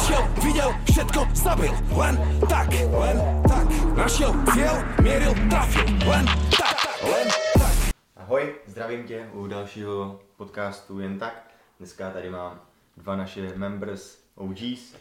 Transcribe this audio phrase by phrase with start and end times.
[0.00, 2.16] Prišiel, videl, všetko zabil, len
[2.48, 3.68] tak, len tak.
[3.92, 6.24] Našiel cieľ, mieril, trafil, len
[6.56, 7.92] tak, len tak.
[8.16, 11.50] Ahoj, zdravím tě u dalšího podcastu Jen tak.
[11.78, 12.60] Dneska tady mám
[12.96, 14.96] dva naše members OGs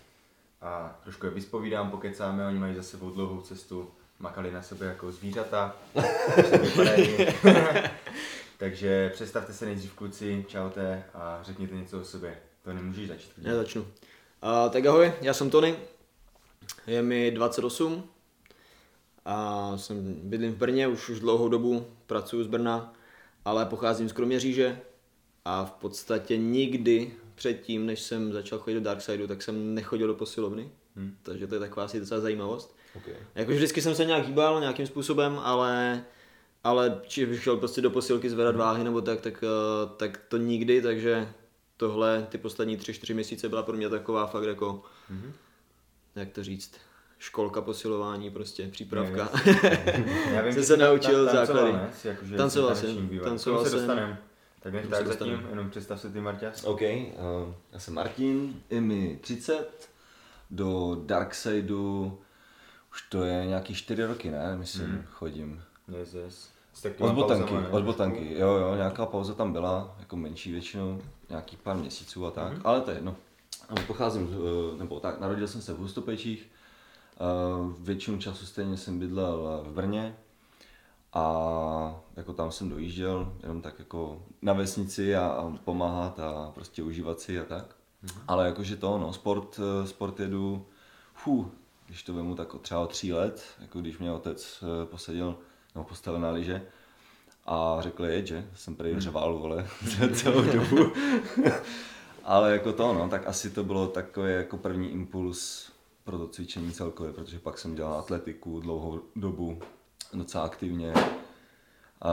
[0.62, 5.11] a trošku je vyspovídám, pokecáme, oni mají za sebou dlouhou cestu, makali na sebe jako
[5.11, 5.75] zvířata.
[8.57, 12.38] Takže představte se nejdřív kluci, čaute a řekněte něco o sobě.
[12.63, 13.31] To nemůžeš začít.
[13.38, 13.86] Já začnu.
[14.44, 15.76] Uh, tak ahoj, já jsem Tony,
[16.88, 18.04] je mi 28
[19.25, 22.94] a jsem, bydlím v Brně už, už dlouhou dobu, pracuji z Brna,
[23.46, 24.80] ale pocházím z Kroměříže
[25.46, 30.16] a v podstatě nikdy předtím, než jsem začal chodit do Darksideu, tak jsem nechodil do
[30.16, 31.16] posilovny, hmm.
[31.24, 32.75] takže to je taková asi docela zajímavost.
[32.95, 33.14] Okay.
[33.36, 36.03] Jako vždycky jsem se nějak hýbal nějakým způsobem, ale
[36.64, 40.38] ale či bych šel prostě do posilky zvedat váhy nebo tak, tak, eh, tak to
[40.38, 41.33] nikdy, takže
[41.80, 45.31] tohle, ty poslední tři, čtyři měsíce byla pro mě taková fakt jako, mm-hmm.
[46.16, 46.72] jak to říct,
[47.19, 49.30] školka posilování, prostě přípravka.
[50.33, 51.77] Já vím, jsem se naučil ta, základy.
[52.03, 53.80] Jakože tancoval jsem, tancoval se jsem.
[53.80, 54.17] dostanem.
[54.59, 55.50] Tak než tak se zatím, dostaneme.
[55.50, 56.52] jenom představ se ty Marťa.
[56.63, 56.88] OK, uh,
[57.72, 59.89] já jsem Martin, je mi 30,
[60.52, 62.19] do Darksideu
[62.91, 64.55] už to je nějaký 4 roky, ne?
[64.57, 65.05] Myslím, Mhm.
[65.11, 65.63] chodím.
[66.00, 66.50] Yes, yes.
[66.99, 71.59] Od botanky, pauzama, od botanky, jo jo, nějaká pauza tam byla, jako menší většinou, nějakých
[71.59, 73.16] pár měsíců a tak, ale to je jedno.
[73.88, 76.50] Pocházím, eh, nebo tak, narodil jsem se v Hustopečích,
[77.16, 80.16] eh, většinu času stejně jsem bydlel v Brně
[81.13, 86.83] a jako tam jsem dojížděl, jenom tak jako na vesnici a, a pomáhat a prostě
[86.83, 87.75] užívat si a tak.
[88.27, 90.66] Ale jakože to, no, sport, eh, sport jedu,
[91.13, 91.52] fů,
[91.88, 95.35] když to vemu tak třeba o tří let, jako když mě otec eh, posadil
[95.80, 96.61] nebo postavil na lyže
[97.45, 99.67] a řekl jeď, že jsem prý řval, vole,
[100.13, 100.91] celou dobu.
[102.23, 105.72] Ale jako to, no, tak asi to bylo takový jako první impuls
[106.03, 109.59] pro to cvičení celkově, protože pak jsem dělal atletiku dlouhou dobu,
[110.13, 110.94] docela aktivně.
[112.02, 112.11] A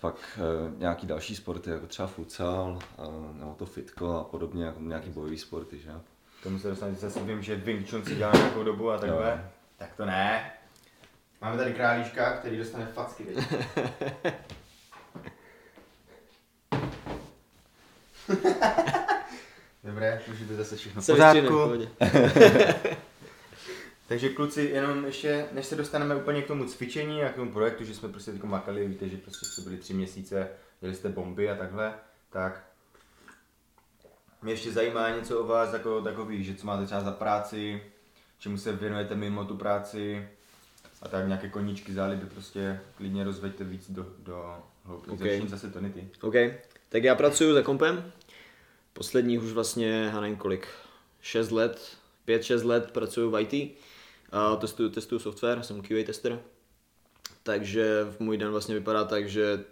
[0.00, 3.02] pak e, nějaký další sporty, jako třeba futsal, a,
[3.32, 5.90] nebo to fitko a podobně, jako nějaký bojový sporty, že
[6.42, 9.42] tomu se dostanete zase vím, že Wing Chun si dělá nějakou dobu a takhle.
[9.44, 9.50] Jo.
[9.76, 10.55] Tak to ne.
[11.40, 13.26] Máme tady králíčka, který dostane facky?
[19.84, 21.70] Dobré, můžete zase všechno v pořádku.
[24.08, 27.84] Takže kluci, jenom ještě, než se dostaneme úplně k tomu cvičení a k tomu projektu,
[27.84, 30.48] že jsme prostě teď makali, víte, že prostě jste byli tři měsíce,
[30.80, 31.94] dělali jste bomby a takhle,
[32.30, 32.64] tak
[34.42, 37.82] mě ještě zajímá něco o vás jako takový, že co máte třeba za práci,
[38.38, 40.28] čemu se věnujete mimo tu práci
[41.02, 45.10] a tak nějaké koníčky, záliby, prostě klidně rozveďte víc do, do hloubky.
[45.10, 45.20] Ok.
[45.20, 45.32] Okay.
[45.32, 46.08] Začni zase Tony ty.
[46.20, 46.34] OK,
[46.88, 48.12] tak já pracuji za kompem.
[48.92, 50.68] Posledních už vlastně, já nevím kolik,
[51.20, 51.96] 6 let,
[52.28, 53.76] 5-6 let pracuji v IT.
[54.32, 56.40] A testuju, testuju software, jsem QA tester.
[57.42, 59.64] Takže v můj den vlastně vypadá tak, že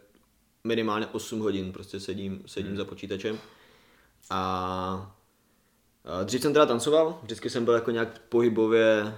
[0.65, 2.77] minimálně 8 hodin prostě sedím, sedím Hmm.
[2.77, 3.39] za počítačem.
[4.31, 5.15] A
[6.05, 9.15] a dřív jsem teda tancoval, vždycky jsem byl jako nějak pohybově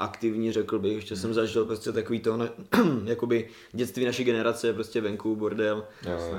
[0.00, 2.48] aktivní, řekl bych, ještě jsem zažil prostě takový to, ne,
[3.04, 5.86] jakoby dětství naší generace, prostě venku, bordel.
[6.06, 6.38] Jo, jo.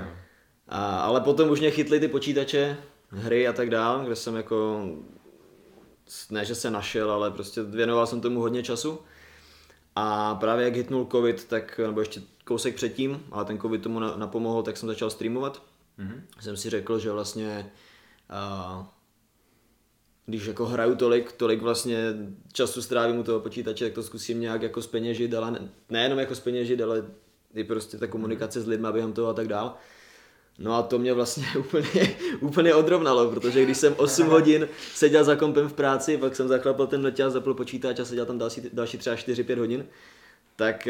[0.68, 2.78] A, ale potom už mě chytly ty počítače,
[3.10, 4.86] hry a tak dál, kde jsem jako,
[6.30, 9.00] ne že se našel, ale prostě věnoval jsem tomu hodně času.
[9.96, 14.16] A právě jak hitnul covid, tak, nebo ještě kousek předtím, ale ten covid tomu na-
[14.18, 15.64] napomohl, tak jsem začal streamovat.
[15.98, 16.24] Mhm.
[16.40, 17.72] Jsem si řekl, že vlastně
[18.30, 18.94] a,
[20.26, 22.14] když jako hraju tolik, tolik vlastně
[22.54, 26.36] času strávím u toho počítače, tak to zkusím nějak jako speněžit, ale ne, nejenom jako
[26.36, 27.06] speněžit, ale
[27.54, 29.74] i prostě ta komunikace s lidmi během toho a tak dál.
[30.60, 35.36] No a to mě vlastně úplně, úplně odrovnalo, protože když jsem 8 hodin seděl za
[35.36, 38.98] kompem v práci, pak jsem zaklapl ten letěl, zapl počítač a seděl tam další, další
[38.98, 39.86] třeba 4-5 hodin,
[40.56, 40.88] tak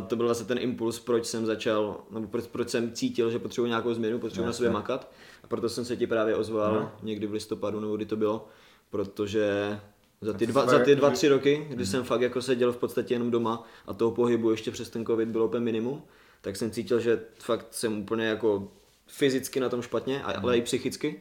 [0.00, 3.38] uh, to byl vlastně ten impuls, proč jsem začal, nebo proč, proč jsem cítil, že
[3.38, 5.10] potřebuji nějakou změnu, potřebuji na sobě makat.
[5.44, 6.92] A proto jsem se ti právě ozval No.
[7.02, 8.48] někdy v listopadu, nebo kdy to bylo,
[8.90, 9.78] protože
[10.20, 12.72] za ty dva, za ty jako, dva, že- tři roky, kdy jsem fakt jako seděl
[12.72, 16.02] v podstatě jenom doma a toho pohybu ještě přes ten covid bylo úplně minimum,
[16.40, 18.68] tak jsem cítil, že fakt jsem úplně jako
[19.06, 21.20] fyzicky na tom špatně, a- ale i psychicky.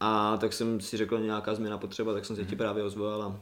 [0.00, 3.40] A tak jsem si řekl nějaká změna potřeba, tak jsem se ti právě ozval a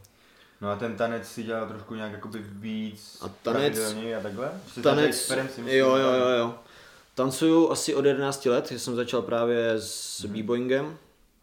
[0.60, 4.52] No a ten tanec si dělal trošku nějak jakoby víc A tanec- a takhle?
[4.74, 6.54] Jsi tanec, myslím, jo, jo, jo, jo.
[7.14, 10.98] Tancuju asi od 11 let, že jsem začal právě s b-boyingem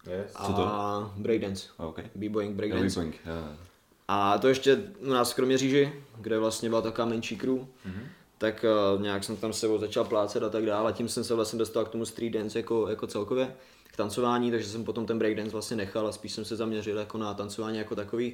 [0.08, 0.32] Yes.
[0.36, 1.12] a Co to?
[1.18, 1.68] breakdance.
[1.78, 2.00] OK.
[2.16, 3.04] B-boying, breakdance.
[3.06, 3.56] Jo, jo.
[4.08, 7.56] A to ještě u nás v Kroměříži, kde vlastně byla taková menší crew,
[7.86, 8.04] Mhm.
[8.38, 8.66] tak
[8.96, 11.36] uh, nějak jsem tam s sebou začal plácet a tak dále a tím jsem se
[11.36, 13.56] vlastně dostal k tomu street dance jako, jako celkově,
[13.96, 17.34] tancování, takže jsem potom ten breakdance vlastně nechal a spíš jsem se zaměřil jako na
[17.34, 18.34] tancování jako takový.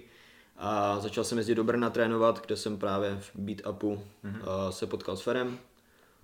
[0.58, 4.70] A začal jsem jezdit do Brna trénovat, kde jsem právě v Beat Upu mm-hmm.
[4.70, 5.58] se potkal s Ferem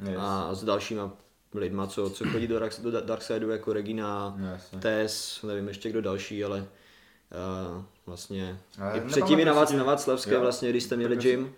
[0.09, 0.17] Yes.
[0.19, 1.11] a s dalšíma
[1.53, 4.79] lidma, co, co chodí do, Dark, do Darksideu, jako Regina, No, jasně.
[4.79, 9.83] Tess, nevím ještě kdo další, ale uh, vlastně Ale i předtím i na, Vác, na
[9.83, 10.41] Václavské, Jo.
[10.41, 11.53] vlastně, když jste měli Tak gym,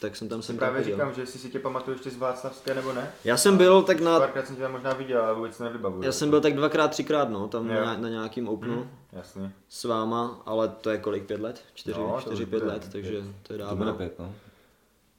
[0.00, 0.96] tak jsem tam jsem tam Právě chodil.
[0.96, 3.10] říkám, že jestli si tě pamatuju ještě z Václavské nebo ne.
[3.24, 6.02] Já jsem byl tak na, Párkrát jsem tě tam možná viděl, ale vůbec to nevybavuju.
[6.02, 7.84] já jsem byl tak dvakrát, třikrát, no, tam Jo.
[7.84, 9.52] na, na nějakým openu Hm, jasně.
[9.68, 11.62] s váma, ale to je kolik, pět let?
[11.74, 13.76] Čtyři, No, to čtyři pět let, takže to je To dávno.
[13.76, 14.34] bude pět, no.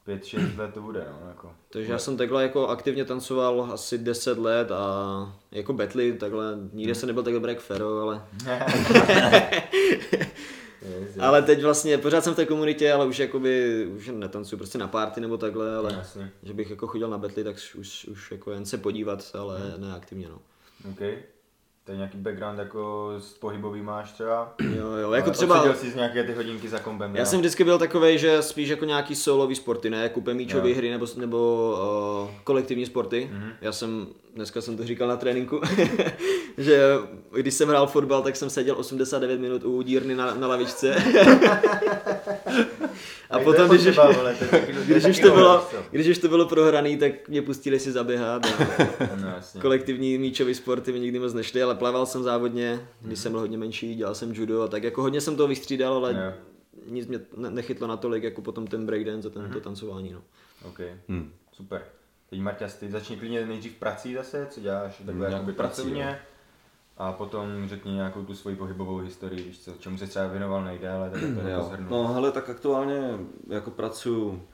[0.06, 1.52] Pět, šest let to bude, no, jako.
[1.70, 6.96] Takže já jsem takhle jako aktivně tancoval asi 10 let a jako betly, takhle, nikde
[6.96, 8.22] jsem nebyl tak dobrý jak Fero, ale,
[11.20, 14.88] ale teď vlastně pořád jsem v té komunitě, ale už jakoby, už netancuju prostě na
[14.88, 16.32] party nebo takhle, ale Jasně.
[16.44, 19.94] že bych jako chodil na betly, tak už, už jako jen se podívat, ale ne
[19.94, 20.40] aktivně, no.
[20.92, 21.00] OK.
[21.86, 24.54] To je nějaký background jako s pohybový máš třeba?
[24.78, 27.26] Jo, jo, jako Ale třeba, jsi z nějaké ty hodinky za kompem, já jo?
[27.26, 31.06] jsem vždycky byl takový, že spíš jako nějaký solový sporty, ne jako míčové hry nebo,
[31.16, 31.72] nebo
[32.24, 33.30] uh, kolektivní sporty.
[33.32, 33.50] Mhm.
[33.62, 35.62] Já jsem, dneska jsem to říkal na tréninku,
[36.58, 36.90] že
[37.36, 40.96] když jsem hrál fotbal, tak jsem seděl 89 minut u dírny na, na lavičce.
[43.34, 45.06] A Tak potom, to je když už, potřeba, vole, to je taky- to je když,
[45.06, 48.46] už to bylo, když už to bylo prohraný, tak mě pustili si zaběhat.
[49.22, 49.62] No jasně.
[49.62, 53.58] kolektivní míčové sporty mi nikdy moc nešly, ale plaval jsem závodně, když jsem byl hodně
[53.58, 56.34] menší, dělal jsem judo a tak jako hodně jsem toho vystřídal, ale Jo.
[56.90, 59.54] nic mě ne- nechytlo natolik jako potom ten breakdance a ten, Mhm.
[59.54, 60.12] to tancování.
[60.14, 60.22] No.
[60.66, 61.32] OK, Hm.
[61.52, 61.82] super.
[62.30, 66.20] Teď Marťa, ty začni klidně nejdřív prací zase, co děláš takhle Nějakou jakoby prací, pracovně.
[66.98, 71.10] A potom řekni nějakou tu svoji pohybovou historii, víš co, čemu se třeba věnoval nejdéle,
[71.10, 71.78] tak to jako Jo.
[71.90, 73.02] No hele, tak aktuálně
[73.48, 74.48] jako pracuji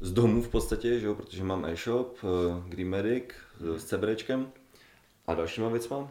[0.00, 3.24] z domu v podstatě, že jo, protože mám e-shop, eh, Green Medic
[3.74, 4.52] eh, s CBDčkem
[5.26, 6.08] a dalšíma věcma.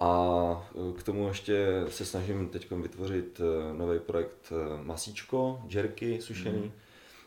[0.00, 3.40] A eh, k tomu ještě se snažím teď vytvořit
[3.72, 4.52] nový projekt
[4.82, 6.72] masíčko, jerky sušený.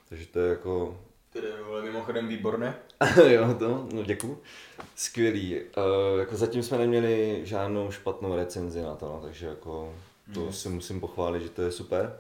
[0.10, 1.00] Takže to je jako
[1.34, 2.76] Ty vole, mimochodem výborné.
[3.28, 4.42] jo, to, no děkuju.
[4.96, 5.60] Skvělý.
[5.60, 9.96] Uh, jako zatím jsme neměli žádnou špatnou recenzi na to, no, takže jako
[10.34, 12.18] to si musím pochválit, že to je super.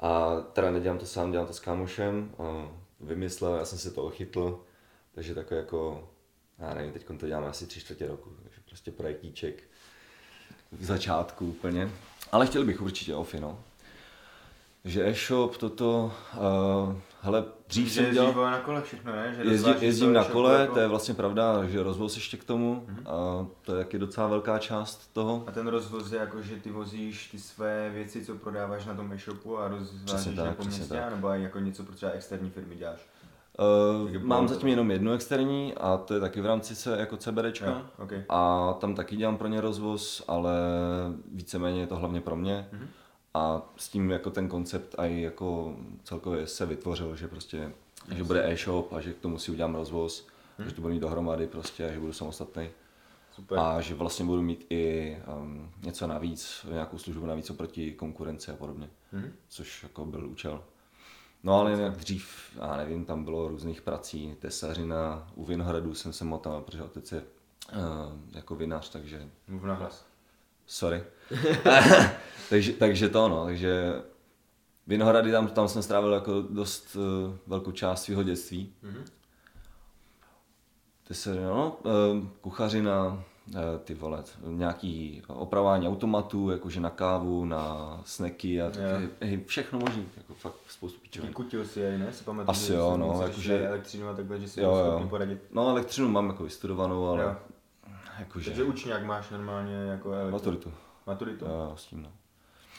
[0.00, 2.30] A teda nedělám to sám, dělám to s kámošem.
[2.38, 2.46] Uh,
[3.00, 4.60] vymyslel, já jsem si to ochytl,
[5.14, 6.08] takže takové jako,
[6.58, 9.62] já nevím, teď to děláme asi tři čtvrtě roku, takže prostě projektíček
[10.72, 11.90] v začátku úplně.
[12.32, 13.60] Ale chtěl bych určitě ofy, no.
[14.84, 18.32] Že e-shop, toto, uh, hele, dřív jsem dělal...
[18.34, 19.34] Na kole všechno, ne?
[19.36, 22.84] Že Jezdí, jezdím na kole, jako- to je vlastně pravda, že rozvoz ještě k tomu,
[22.88, 23.06] Mhm.
[23.06, 25.44] a to je taky docela velká část toho.
[25.46, 29.12] A ten rozvoz je jako, že ty vozíš ty své věci, co prodáváš na tom
[29.12, 31.10] e-shopu a rozvážíš tak, po městě, tak.
[31.14, 33.08] nebo jako něco pro třeba externí firmy děláš?
[34.14, 37.16] Uh, mám to zatím jenom jednu externí a to je taky v rámci se jako
[37.16, 37.66] CBDčka.
[37.66, 38.12] Jo, ok.
[38.28, 40.52] A tam taky dělám pro ně rozvoz, ale
[41.32, 42.68] víceméně je to hlavně pro mě.
[42.72, 42.88] Mhm.
[43.36, 47.72] A s tím jako ten koncept i jako celkově se vytvořil, že prostě,
[48.14, 50.26] že bude e-shop a že k tomu si udělám rozvoz,
[50.58, 50.68] Mhm.
[50.68, 52.68] že to budu mít dohromady prostě a že budu samostatný.
[53.34, 53.58] Super.
[53.58, 58.56] A že vlastně budu mít i um, něco navíc, nějakou službu navíc oproti konkurenci a
[58.56, 59.32] podobně, Mhm.
[59.48, 60.64] což jako byl účel.
[61.42, 66.24] No ale jinak dřív, já nevím, tam bylo různých prací, tesařina, u Vinohradu jsem se
[66.24, 67.78] motal, protože otec je uh,
[68.32, 69.28] jako vinař, takže
[69.60, 70.06] hlas.
[70.66, 71.02] Sorry.
[72.50, 74.02] takže, takže to no, takže
[74.86, 78.72] Vinohrady, tam, tam jsem strávil jako dost uh, velkou část svého dětství.
[78.82, 79.04] Mhm.
[81.08, 83.24] Ty se, no, eh, kuchařina,
[83.54, 88.70] eh, ty vole, nějaký opravování automatů, jakože na kávu, na snacky a Jo.
[88.72, 91.32] taky, hej, všechno možný, jako fakt spoustu pičovin.
[91.32, 92.12] Kutil si jej, ne?
[92.12, 95.06] Si pamatuju, Asi že jo, no, jakože- elektřinu a takhle, že si Jo, jo.
[95.10, 95.38] poradit.
[95.52, 97.36] No elektřinu mám jako vystudovanou, ale Jo.
[98.18, 100.32] Jakože Takže učňák máš normálně jako elektro.
[100.32, 100.72] maturitu.
[101.06, 101.44] Maturitu.
[101.44, 102.12] Jo, s tím no.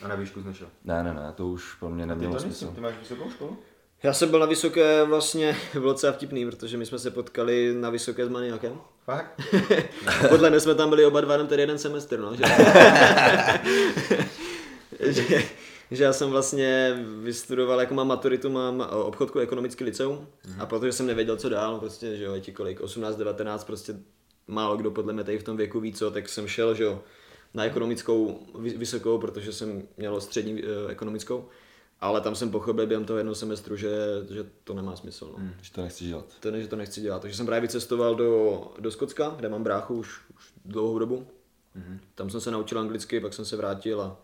[0.01, 0.67] A na výšku jsi nešel.
[0.83, 2.67] Ne, ne, ne, to už pro mě A ty nemělo to smysl.
[2.75, 3.57] ty máš vysokou školu?
[4.03, 7.89] Já jsem byl na vysoké vlastně, bylo docela vtipný, protože my jsme se potkali na
[7.89, 8.79] vysoké s maniakem.
[9.03, 9.41] Fakt?
[10.29, 12.35] Podle mě jsme tam byli oba dva jenom tedy jeden semestr, no.
[12.35, 12.43] Že,
[15.11, 15.43] že,
[15.91, 20.27] že já jsem vlastně vystudoval, jako mám maturitu, mám obchodku ekonomický liceum
[20.59, 23.95] a protože jsem nevěděl, co dál, prostě, že jo, ti kolik, 18, 19, prostě
[24.47, 27.01] málo kdo podle mě tady v tom věku ví co, tak jsem šel, že jo,
[27.53, 31.45] na ekonomickou vy- vysokou, protože jsem měl střední eh, ekonomickou,
[32.01, 33.89] ale tam jsem pochopil během toho jednoho semestru, že,
[34.29, 35.35] že to nemá smysl.
[35.37, 35.49] No.
[35.61, 36.25] Že to nechci dělat.
[36.39, 37.21] To ne, že to nechci dělat.
[37.21, 41.27] Takže jsem právě vycestoval do, do Skotska, kde mám bráchu už, už dlouhou dobu.
[41.77, 41.99] Mm-hmm.
[42.15, 44.17] Tam jsem se naučil anglicky, pak jsem se vrátil a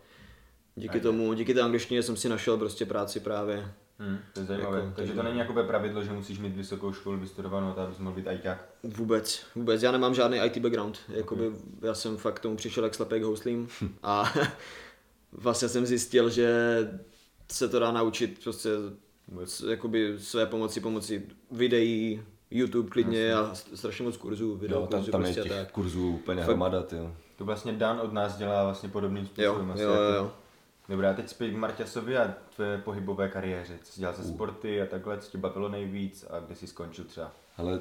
[0.76, 4.78] díky tomu, díky té angličtině jsem si našel prostě práci právě Hmm, to je zajímavé.
[4.78, 8.28] Jako, Takže to není jakoby pravidlo, že musíš mít vysokou školu vystudovanou, abys mohl být
[8.28, 8.64] ajťák.
[8.82, 9.82] Vůbec, vůbec.
[9.82, 10.98] Já nemám žádný IT background.
[11.08, 11.50] Jakoby,
[11.82, 13.68] já jsem fakt k tomu přišel jak slepek houslím
[14.02, 14.32] a
[15.32, 16.48] vlastně jsem zjistil, že
[17.52, 18.70] se to dá naučit prostě
[19.44, 24.98] s- jakoby své pomoci, pomocí videí, YouTube klidně a strašně moc kurzů, video Jo, tam,
[25.00, 25.72] kurzů tam je prostě a těch tak.
[25.72, 26.96] kurzů úplně Fakt- hromada, ty.
[27.36, 29.70] To vlastně Dan od nás dělá vlastně podobným Jo, způsobem.
[29.70, 30.32] asi jo, jako- jo, jo.
[30.88, 33.78] Dobrá, teď zpět k Marťasovi a tvé pohybové kariéře.
[33.82, 37.04] Co jsi dělal ze sporty a takhle, co tě bavilo nejvíc a kde jsi skončil
[37.04, 37.32] třeba?
[37.56, 37.80] Ale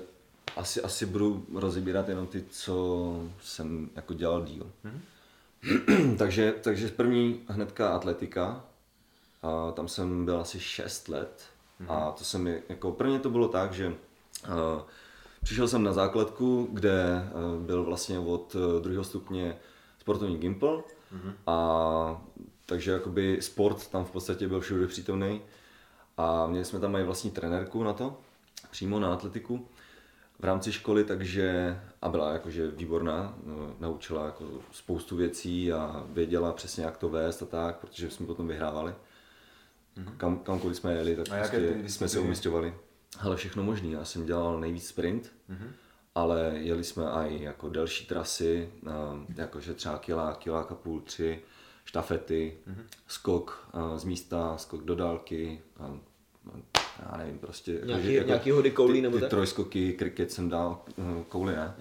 [0.56, 4.72] asi, asi budu rozebírat jenom ty, co jsem jako dělal díl.
[6.18, 8.66] takže, takže první hnedka atletika.
[9.42, 11.44] A tam jsem byl asi 6 let.
[11.88, 13.94] A to jsem je- jako prvně to bylo tak, že uh,
[15.44, 19.58] přišel jsem na základku, kde uh, byl vlastně od uh, druhého stupně
[20.00, 20.84] sportovní gimpl.
[21.48, 22.22] A
[22.66, 25.42] takže jakoby sport tam v podstatě byl všude přítomný.
[26.18, 28.18] A měli jsme tam i vlastní trenérku na to,
[28.72, 29.68] přímo na atletiku
[30.40, 36.54] v rámci školy, takže a byla jakože výborná, no, naučila jako spoustu věcí a věděla
[36.54, 38.94] přesně jak to vést a tak, protože jsme potom vyhrávali.
[40.18, 42.76] Kam, kamkoliv jsme jeli, tak A prostě ty jsme se umistovali.
[43.20, 45.32] Ale všechno možný, já jsem dělal nejvíc sprint,
[46.16, 48.70] ale jeli jsme i jako delší trasy,
[49.36, 51.42] jakože třeba kilá, kiláka půl, tři,
[51.86, 52.58] štafety,
[53.08, 55.86] skok a z místa, skok do dálky, a,
[56.56, 57.72] a já nevím, prostě.
[57.72, 59.30] Nějaký- jakože nějaký hody koulí ty, nebo ty tak?
[59.30, 61.76] trojskoky, kriket jsem dal, eh, kouli ne.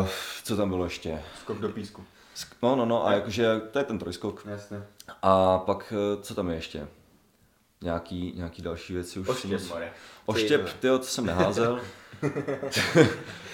[0.00, 0.08] Uh,
[0.44, 1.22] co tam bylo ještě?
[1.40, 2.04] Skok do písku.
[2.36, 4.46] Sk- No, no, no, a jakože to je ten trojskok.
[4.50, 4.82] Jasně.
[5.22, 6.88] A pak, eh, co tam je ještě?
[7.80, 9.28] Nějaký, nějaký další věci už.
[9.28, 9.92] Oštěp, moc- more.
[10.26, 11.80] Oštěp, tyjo, to jsem neházel.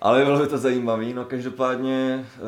[0.00, 2.40] Ale bylo by to zajímavý, no každopádně eh,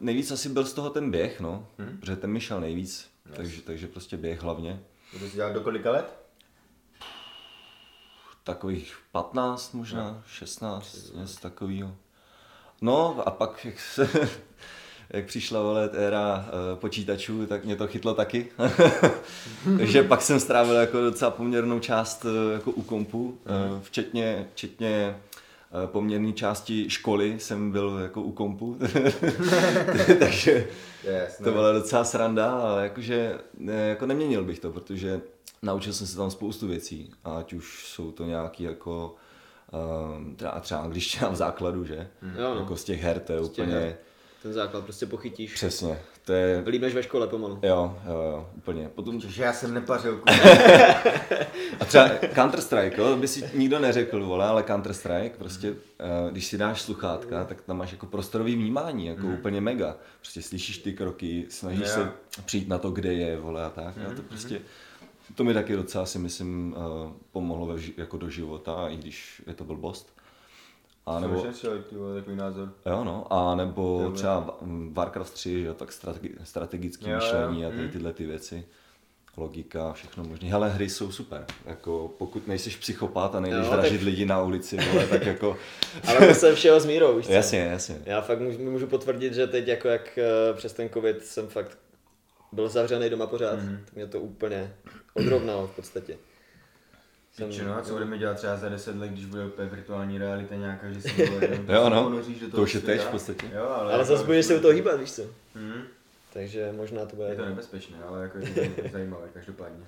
[0.00, 1.96] nejvíc asi byl z toho ten běh, no, Mhm.
[2.00, 4.80] protože ten mi šel nejvíc, takže, takže prostě běh hlavně.
[5.12, 6.16] To jsi dělal do kolika let?
[8.44, 11.94] Takových 15 možná, 16, něco takového.
[12.80, 14.08] No a pak, jak, se,
[15.10, 18.48] jak přišla vole éra eh, počítačů, tak mě to chytlo taky.
[19.78, 25.16] Takže pak jsem strávil jako docela poměrnou část eh, jako u kompu, eh, včetně, včetně
[25.86, 28.78] poměrné části školy jsem byl jako u kompu.
[30.18, 30.68] Takže
[31.04, 31.44] Jasně.
[31.44, 35.20] to byla docela sranda, ale jakože ne, jako neměnil bych to, protože
[35.62, 39.14] naučil jsem se tam spoustu věcí, ať už jsou to nějaký jako
[40.16, 42.08] um, třeba, třeba když v základu, že?
[42.22, 42.60] Jo, no.
[42.60, 43.96] Jako z těch her, to je těch úplně her.
[44.42, 45.54] Ten základ prostě pochytíš.
[45.54, 45.98] přesně.
[46.24, 47.58] To je, Líp než ve škole pomalu.
[47.62, 48.88] jo, jo, jo, úplně.
[48.94, 50.22] Potom, Že já jsem nepařil
[51.80, 56.58] a třeba Counter-Strike, jo, by si nikdo neřekl, vole, ale Counter-Strike, prostě, eh, když si
[56.58, 59.96] dáš sluchátka, tak tam máš jako prostorový vnímání, jako úplně mega.
[60.20, 61.86] Prostě slyšíš ty kroky, snažíš Jo.
[61.94, 62.12] se
[62.44, 63.94] přijít na to, kde je, vole, a tak.
[64.10, 64.60] A to prostě,
[65.34, 69.42] to mi taky docela si myslím eh, pomohlo ve, ži- jako do života, i když
[69.46, 70.12] je to blbost.
[71.06, 71.42] A nebo,
[71.88, 72.72] ty vole, takový názor.
[72.86, 74.58] jo, no, a nebo třeba
[74.92, 78.64] Warcraft 3, že jo, tak strategi- strategické myšlení a ty, tyhle ty věci
[79.36, 80.48] logika, všechno možné.
[80.48, 81.46] Hele, hry jsou super.
[81.66, 85.56] Jako, pokud nejseš psychopat a nejdeš Jo, vražit tak- lidi na ulici, vole, tak jako...
[86.08, 87.32] Ale to se všeho s mírou, víš co?
[87.32, 87.98] jasně, jasně.
[88.04, 91.78] Já fakt můžu, můžu potvrdit, že teď jako jak eh, přes ten covid jsem fakt
[92.52, 93.68] byl zavřený doma pořád, Mhm.
[93.70, 93.78] mm.
[93.84, 94.74] tak mě to úplně
[95.14, 96.16] odrovnalo v podstatě.
[97.32, 100.18] Jsem- Piče, no a co budeme dělat třeba za 10 let, když bude úplně virtuální
[100.18, 101.08] realita nějaká, že se
[101.68, 102.02] Jo, no.
[102.04, 103.46] ponoříš do toho To už je teď v podstatě.
[103.54, 105.22] Jo, ale, Ale jako- zase budeš se u toho hýbat, víš co?
[105.54, 105.82] Hmm.
[106.32, 107.28] Takže možná to bude...
[107.28, 109.84] Je to nebezpečné, ale jako je to zajímavé, každopádně.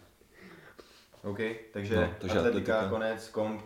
[1.22, 1.38] OK,
[1.72, 2.88] takže, No, takže atletika, atletika.
[2.88, 3.62] konec, komp,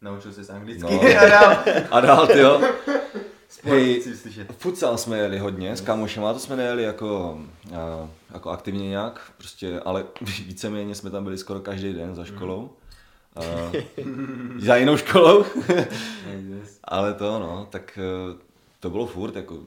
[0.00, 1.00] naučil se anglicky No.
[1.20, 1.56] a dál.
[1.90, 2.60] A dál, ty jo.
[3.64, 4.02] Hej.
[4.58, 7.38] Futsal jsme jeli hodně, s kamošema, to jsme nejeli jako,
[7.76, 10.04] a, jako aktivně nějak, prostě, ale
[10.46, 12.70] víceméně jsme tam byli skoro každý den za školou.
[13.36, 13.72] A,
[14.58, 15.44] za jinou školou.
[16.84, 18.38] Ale to no, tak eh,
[18.80, 19.58] to bylo furt, jako,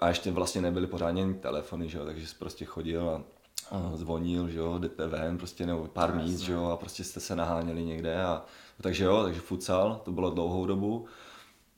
[0.00, 3.22] a ještě vlastně nebyly pořádně ani telefony, že jo, takže jsi prostě chodil a,
[3.70, 7.20] a zvonil, že jo, jdete ven, prostě nebo pár míst, že jo, a prostě jste
[7.20, 8.44] se naháněli někde a
[8.80, 11.06] takže jo, takže futsal, to bylo dlouhou dobu,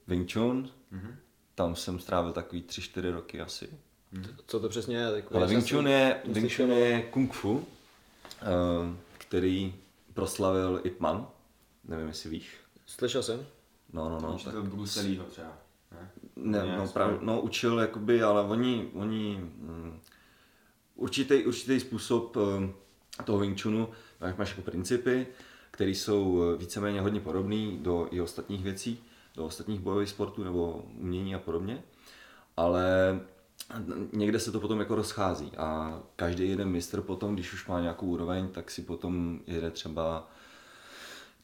[0.07, 0.71] Wing Chun,
[1.54, 3.69] tam jsem strávil takový 3-4 roky asi.
[4.47, 5.23] Co to přesně je?
[5.35, 7.66] Ale Wing Chun je, Wing Chun je kung fu,
[8.43, 8.45] eh,
[9.19, 9.75] který
[10.14, 11.26] proslavil Ip Man,
[11.85, 12.56] nevím jestli víš.
[12.87, 13.47] Slyšel jsem.
[13.92, 14.35] No, no, no.
[14.35, 15.59] Učil tak- Bruce Leeho třeba.
[15.92, 16.11] Ne?
[16.37, 20.00] Ne, Ne, no, prav, no učil jakoby, ale oni, oni mm,
[20.94, 25.26] určitý, určitý způsob eh, toho Wing Chunu, tak máš jako principy,
[25.71, 29.04] které jsou eh, víceméně hodně podobné do i ostatních věcí,
[29.37, 31.83] do ostatních bojových sportů nebo umění a podobně,
[32.56, 33.21] ale
[34.12, 38.06] někde se to potom jako rozchází a každý jeden mistr potom, když už má nějakou
[38.06, 40.28] úroveň, tak si potom jede třeba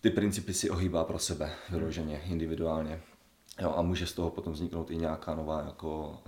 [0.00, 3.00] ty principy si ohýbá pro sebe vyloženě, individuálně.
[3.60, 6.18] Jo, a může z toho potom vzniknout i nějaká nová jako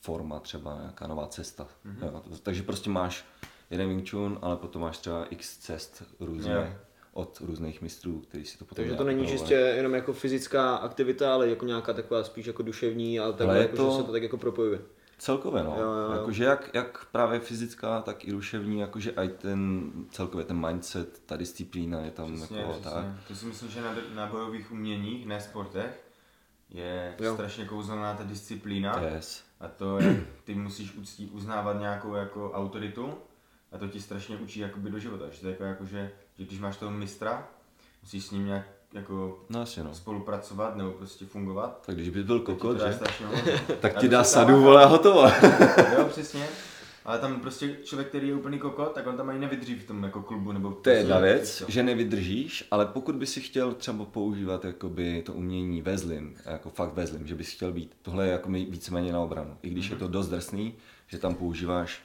[0.00, 1.68] forma, třeba nějaká nová cesta.
[1.86, 2.04] Mm-hmm.
[2.12, 3.24] Jo, to, takže prostě máš
[3.70, 6.66] jeden Wing Chun, ale potom máš třeba x cest různě Jo.
[7.12, 9.38] od různých mistrů, který si to potom Takže to není upravuje.
[9.38, 13.76] čistě jenom jako fyzická aktivita, ale jako nějaká taková spíš jako duševní, ale takhle jako,
[13.76, 14.80] to- že se to tak jako propojuje.
[15.18, 15.70] Celkově, no.
[15.78, 16.12] Jo, jo, jo.
[16.12, 21.36] Jakože jak, jak právě fyzická, tak i duševní, jakože i ten celkově ten mindset, ta
[21.36, 22.90] disciplína je tam Přesně, jako přesně.
[22.90, 23.04] tak.
[23.28, 26.02] To si myslím, že na, na bojových uměních, ne sportech,
[26.70, 27.34] je Jo.
[27.34, 29.00] strašně kouzelná ta disciplína.
[29.00, 29.44] Yes.
[29.60, 33.14] A to, jak ty musíš uctít, uznávat nějakou jako autoritu
[33.72, 35.24] a to ti strašně učí jakoby do života.
[35.30, 37.48] Že to je jako, jako že, že když máš toho mistra,
[38.02, 39.94] musíš s ním nějak jako No asi no.
[39.94, 41.82] spolupracovat nebo prostě fungovat.
[41.86, 42.98] Tak když bys byl kokot, že?
[43.80, 45.22] Tak ti dá sadu, vole, a hotovo.
[45.98, 46.46] Jo, přesně.
[47.04, 50.02] Ale tam prostě člověk, který je úplný kokot, tak on tam ani nevydrží v tom
[50.04, 53.72] jako klubu nebo To je jedna prostě- věc, že nevydržíš, ale pokud by si chtěl
[53.74, 58.32] třeba používat jakoby to umění vezlim, jako fakt vezlim, že bys chtěl být, tohle je
[58.32, 59.56] jako víceméně na obranu.
[59.62, 60.74] I když je to dost drsný,
[61.06, 62.02] že tam používáš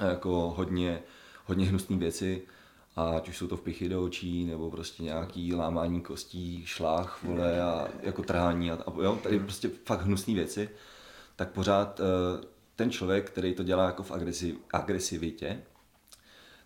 [0.00, 1.02] jako hodně,
[1.46, 2.42] hodně hnusné věci,
[2.96, 7.88] ať už jsou to vpichy do očí, nebo prostě nějaký lámání kostí, šlách, vole, a
[8.02, 10.68] jako trhání, a, a jo, tady prostě fakt hnusné věci,
[11.36, 15.62] tak pořád eh, ten člověk, který to dělá jako v agresi, agresivitě,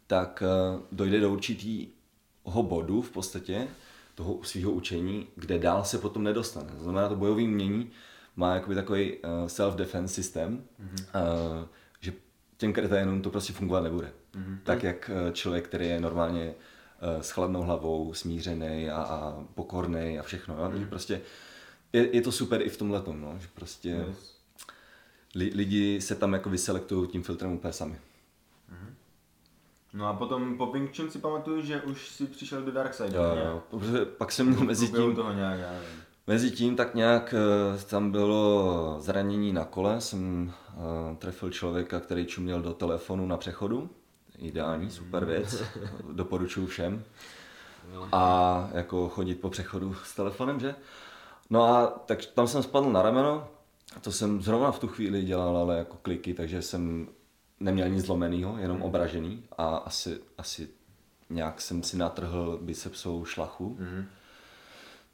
[0.06, 3.68] tak eh, dojde do určitého bodu v podstatě
[4.14, 6.70] toho svého učení, kde dál se potom nedostane.
[6.76, 7.90] To znamená, to bojové umění
[8.36, 11.68] má jakoby takový eh, self-defense systém, mm-hmm.
[12.56, 14.12] Těm kreténům to prostě fungovat nebude.
[14.34, 14.58] Mm-hmm.
[14.62, 16.54] Tak jak eh, člověk, který je normálně
[17.00, 20.56] eh, s chladnou hlavou, smířený a, a pokorný a všechno.
[20.56, 20.68] Jo?
[20.70, 21.20] Takže prostě
[21.92, 23.36] je, je to super i v tomhle no?
[23.40, 24.34] že prostě Yes.
[25.34, 27.98] li, lidi se tam jako vyselektují tím filtrem úplně sami.
[29.94, 33.16] No a potom po Wing Chun si pamatuju, že už si přišel do Dark Side.
[33.16, 36.02] Jo, jo, protože pak jsem měl mezi tím, toho nějak, já nevím.
[36.26, 42.26] Mezi tím tak nějak eh, tam bylo zranění na kole, jsem uh, trefil člověka, který
[42.26, 43.90] čuměl do telefonu na přechodu.
[44.38, 45.62] Ideální, super věc,
[46.12, 47.04] doporučuju všem.
[48.12, 50.74] A jako chodit po přechodu s telefonem, že?
[51.50, 53.48] No a tak tam jsem spadl na rameno,
[54.00, 57.08] to jsem zrovna v tu chvíli dělal, ale jako kliky, takže jsem
[57.60, 60.68] neměl nic zlomeného, jenom obražený a asi, asi
[61.30, 63.76] nějak jsem si natrhl bicepsovou šlachu.
[63.80, 64.04] Mm-hmm.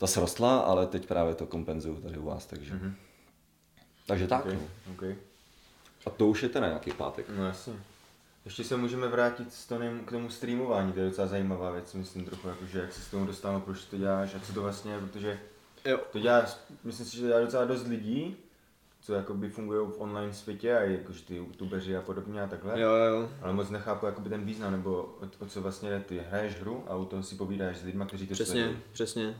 [0.00, 2.74] Ta srostla, ale teď právě to kompenzuju tady u vás, takže...
[2.74, 2.92] Mm-hmm.
[4.06, 4.54] Takže tak, Okay.
[4.86, 4.92] no.
[4.94, 5.16] Okay.
[6.06, 7.26] A to už je teda nějaký pátek.
[7.36, 7.72] No jasně.
[8.44, 12.24] Ještě se můžeme vrátit s Tonym k tomu streamování, to je docela zajímavá věc, myslím
[12.24, 14.98] trochu, jakože jak se s tomu dostal, proč to děláš a co to vlastně je,
[15.00, 15.38] protože
[15.84, 15.98] Jo.
[16.12, 16.44] to dělá,
[16.84, 18.36] myslím si, že to dělá docela dost lidí,
[19.02, 22.80] co jakoby fungují v online světě a jakože ty youtubeři a podobně a takhle.
[22.80, 23.28] Jo, jo.
[23.42, 26.00] Ale moc nechápu jakoby ten význam, nebo o, o co vlastně jde.
[26.00, 28.78] Ty hraješ hru a u toho si povídáš s lidmi, kteří to Přesně, sledují.
[28.92, 29.36] přesně.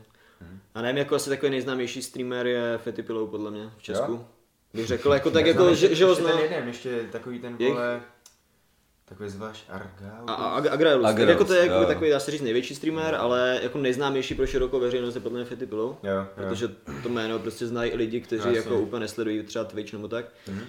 [0.75, 4.11] A nevím, jako asi takový nejznámější streamer je Fetty Pillow, podle mě, v Česku.
[4.11, 4.25] Jo?
[4.73, 6.37] Bych řekl, jako tak jako, ještě- že, že ho ještě znám.
[6.37, 8.01] ten jeden, ještě takový ten vole,
[9.05, 10.23] takový zvlášť Arga.
[10.27, 10.65] A, a
[11.29, 11.85] jako to je jako jo.
[11.85, 15.45] takový, dá se říct, největší streamer, ale jako nejznámější pro širokou veřejnost je podle mě
[15.45, 15.95] Fetty Pillow.
[16.03, 16.25] Jo, jo.
[16.49, 16.67] Protože
[17.03, 18.57] to jméno prostě znají i lidi, kteří Jasně.
[18.57, 20.25] jako úplně nesledují třeba Twitch nebo tak.
[20.47, 20.61] Mhm.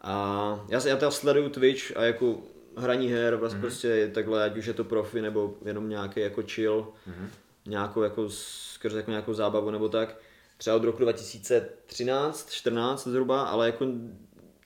[0.00, 2.38] A já, se- já teda sleduju Twitch a jako
[2.76, 3.40] hraní her, Mhm.
[3.40, 7.30] vlastně prostě takhle, ať už je to profi nebo jenom nějaký jako chill, Mhm.
[7.66, 10.16] Nějakou jako skrze jako nějakou zábavu nebo tak.
[10.58, 13.86] Třeba od roku 2013, 14 zhruba, ale jako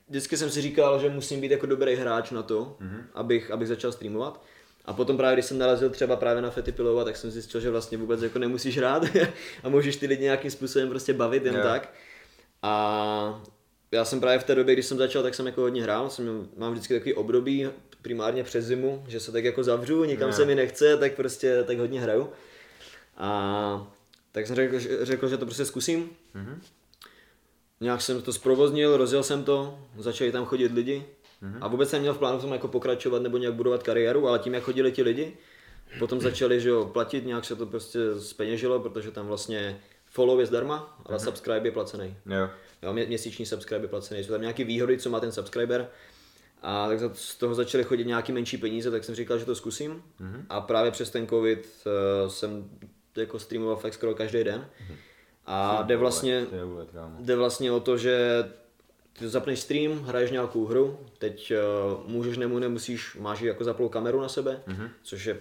[0.09, 3.03] vždycky jsem si říkal, že musím být jako dobrý hráč na to, Mhm.
[3.15, 4.43] abych, abych začal streamovat.
[4.85, 7.71] A potom právě, když jsem narazil třeba právě na Fety Pilova, tak jsem zjistil, že
[7.71, 9.03] vlastně vůbec jako nemusíš hrát
[9.63, 11.63] a můžeš ty lidi nějakým způsobem prostě bavit jen Jo.
[11.63, 11.93] tak.
[12.63, 13.43] A
[13.93, 16.25] já jsem právě v té době, když jsem začal, tak jsem jako hodně hrál, jsem,
[16.25, 17.69] měl- mám vždycky takový období,
[18.03, 20.37] primárně přes zimu, že se tak jako zavřu, nikam Jo.
[20.37, 22.29] se mi nechce, tak prostě tak hodně hraju.
[23.17, 23.87] A
[24.33, 26.11] tak jsem řekl, že- řekl že to prostě zkusím.
[26.35, 26.61] Mhm.
[27.81, 31.05] Nějak jsem to zprovoznil, rozjel jsem to, začali tam chodit lidi.
[31.61, 34.39] A vůbec jsem měl v plánu v tom jako pokračovat nebo nějak budovat kariéru, ale
[34.39, 35.37] tím, jak chodili ti lidi,
[35.99, 40.47] potom začali že jo, platit, nějak se to prostě zpeněžilo, protože tam vlastně follow je
[40.47, 42.17] zdarma, ale subscribe je placený.
[42.27, 42.49] Jo.
[42.83, 44.25] Jo, mě, měsíční subscribe je placený.
[44.25, 45.89] Jsou tam nějaké výhody, co má ten subscriber.
[46.63, 50.03] A tak z toho začaly chodit nějaký menší peníze, tak jsem říkal, že to zkusím.
[50.21, 50.45] Mm-hmm.
[50.49, 52.71] A právě přes ten covid uh, jsem
[53.17, 54.69] jako streamoval fakt skoro každý den.
[55.47, 56.47] A jde vlastně,
[57.21, 58.45] jde vlastně o to, že
[59.19, 61.53] ty zapneš stream, hraješ nějakou hru, teď
[62.03, 64.89] uh, můžeš nebo nemusíš, máš jako zaplou kameru na sebe, mm-hmm.
[65.03, 65.37] což je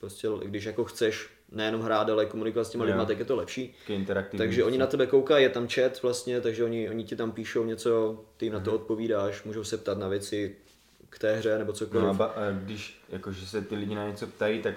[0.00, 2.88] prostě, když jako chceš nejenom hrát, ale komunikovat s těma Jo.
[2.88, 3.74] lidma, tak je to lepší.
[4.38, 7.64] Takže oni na tebe koukají, je tam chat vlastně, takže oni, oni ti tam píšou
[7.64, 8.64] něco, ty jim na Mhm.
[8.64, 10.56] to odpovídáš, můžou se ptat na věci
[11.10, 12.04] k té hře nebo cokoliv.
[12.04, 14.74] No a, ba, a když jakože se ty lidi na něco ptají, tak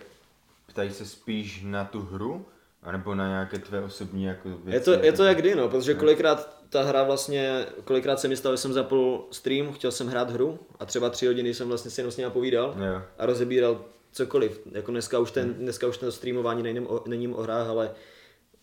[0.66, 2.46] ptají se spíš na tu hru,
[2.84, 4.72] anebo na nějaké tvé osobní jako věci.
[4.92, 8.36] Je to, je to jak kdy, no, protože kolikrát ta hra vlastně, kolikrát se mi
[8.38, 11.92] stalo, že jsem zapl stream, chtěl jsem hrát hru a třeba tři hodiny jsem vlastně
[11.92, 13.02] si jenom s nima povídal Jo.
[13.18, 14.62] a rozebíral cokoliv.
[14.72, 17.92] Jako dneska už ten, dneska už ten streamování není, o, není o hrách, ale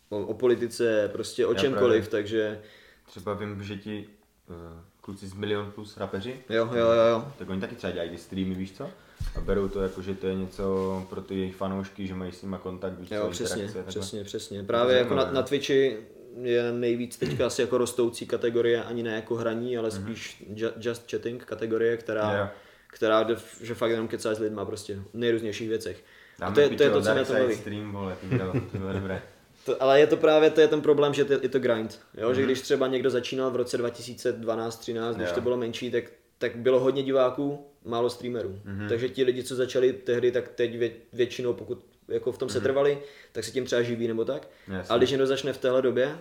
[0.08, 2.22] o, o politice, prostě o Jo, čemkoliv, právě.
[2.22, 2.60] takže
[3.06, 4.08] Třeba vím, že ti
[4.48, 4.56] uh,
[5.00, 7.32] kluci z Milion Plus rapeři, jo, jo, jo, jo.
[7.38, 8.90] tak oni taky třeba dělají ty streamy, víš co?
[9.36, 12.42] A berou to jako, že to je něco pro ty jejich fanoušky, že mají s
[12.42, 14.00] nima kontakt, víš Jo, přesně, interakce, takhle.
[14.00, 14.62] přesně, přesně.
[14.62, 15.42] Právě jako na, na.
[15.42, 15.96] Twitchi
[16.42, 21.10] je nejvíc teďka asi jako rostoucí kategorie, ani ne jako hraní, ale spíš ju- just
[21.10, 22.38] chatting kategorie, která, Mhm.
[22.38, 22.48] Jo.
[22.86, 23.26] která
[23.62, 26.04] že fakt jenom kecá s lidma prostě v nejrůznějších věcech.
[26.40, 27.54] A to je, to, je to, co mě to baví.
[27.56, 29.22] stream, vole, bylo, to bylo dobré.
[29.64, 32.00] To, ale je to právě to je ten problém, že to, je to grind.
[32.14, 32.26] Jo?
[32.26, 32.34] Mhm.
[32.34, 35.34] Že když třeba někdo začínal v roce 2012-13, když Jo.
[35.34, 36.04] to bylo menší, tak,
[36.38, 38.58] tak bylo hodně diváků, málo streamerů.
[38.64, 38.88] Mhm.
[38.88, 42.60] Takže ti lidi, co začali tehdy, tak teď vě, většinou, pokud jako v tom se
[42.60, 42.98] trvali,
[43.32, 44.48] tak se tím třeba živí nebo tak.
[44.68, 44.76] Mhm.
[44.76, 44.90] Jasně.
[44.90, 46.18] Ale když někdo začne v téhle době,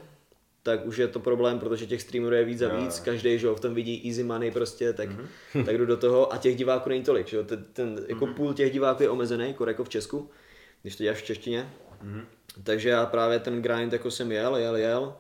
[0.64, 3.02] tak už je to problém, protože těch streamerů je víc a víc, jo.
[3.06, 5.28] každý, že jo, v tom vidí easy money prostě, tak, Mhm.
[5.66, 8.54] tak jdu do toho a těch diváků není tolik, že jo, ten, ten jako půl
[8.54, 10.30] těch diváků je omezený, jako, jako v Česku,
[10.82, 11.70] když to děláš v češtině,
[12.02, 12.22] Mhm.
[12.64, 15.16] takže já právě ten grind jako jsem jel, jel, jel.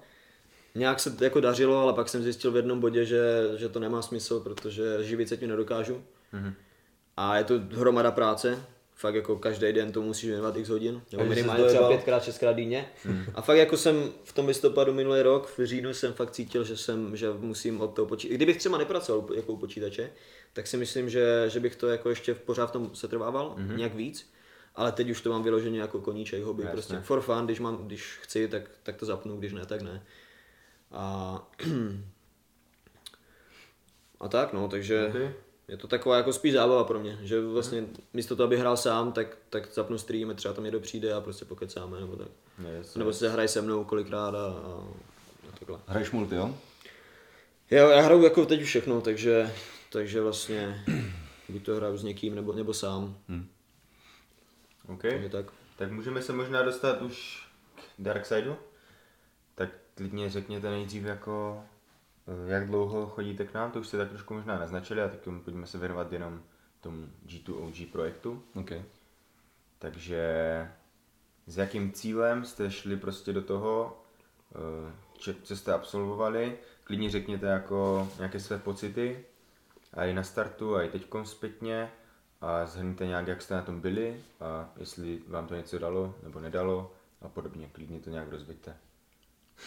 [0.75, 3.21] Nějak se to jako dařilo, ale pak jsem zjistil v jednom bodě, že,
[3.57, 6.03] že to nemá smysl, protože živit se tím nedokážu.
[6.31, 6.53] Mhm.
[7.17, 8.65] A je to hromada práce,
[9.01, 12.85] fakt jako každý den to musíš věnovat x hodin, nebo minimálně třeba pětkrát, šestkrát týdně.
[13.35, 16.77] A fakt jako jsem v tom listopadu minulý rok, v říjnu jsem fakt cítil, že
[16.77, 18.35] jsem, že musím od toho počítače.
[18.35, 20.11] Kdybych třeba nepracoval jako u počítače,
[20.53, 23.75] tak si myslím, že, že bych to jako ještě pořád v tom setrvával, mm-hmm.
[23.75, 24.31] nějak víc.
[24.75, 26.73] Ale teď už to mám vyloženě jako koníček, hobby, Jasně.
[26.73, 30.03] prostě for fun, když, mám, když chci, tak, tak to zapnu, když ne, tak ne.
[30.91, 31.35] A,
[34.19, 35.33] a tak no, takže Okay.
[35.71, 39.11] Je to taková jako spíš zábava pro mě, že vlastně místo toho, aby hrál sám,
[39.11, 42.27] tak, tak zapnu stream, a třeba tam někdo přijde a prostě pokecáme, nebo tak.
[42.77, 44.87] Yes, Nebo se hraje se mnou kolikrát a, a,
[45.49, 45.79] a takhle.
[45.87, 46.55] Hraješ multi, jo?
[47.71, 49.51] Jo, já hraju jako teď už všechno, takže,
[49.89, 50.85] takže vlastně
[51.49, 53.17] buď to hraju s někým nebo, nebo sám,
[54.87, 55.01] OK.
[55.01, 55.45] takže tak.
[55.77, 57.47] Tak můžeme se možná dostat už
[57.97, 58.55] k Darksidu.
[59.55, 61.63] Tak klidně řekněte nejdřív jako,
[62.45, 65.67] jak dlouho chodíte k nám, to už jste tak trošku možná naznačili a tak pojďme
[65.67, 66.41] se věnovat jenom
[66.81, 68.43] tomu G2OG projektu.
[68.55, 68.71] OK.
[69.79, 70.21] Takže
[71.47, 74.03] s jakým cílem jste šli prostě do toho,
[74.55, 79.25] eh, co jste absolvovali, klidně řekněte jako nějaké své pocity,
[79.93, 81.91] a i na startu, a i teď zpětně,
[82.41, 86.39] a zhrňte nějak, jak jste na tom byli, a jestli vám to něco dalo nebo
[86.39, 88.77] nedalo, a podobně, klidně to nějak rozveďte.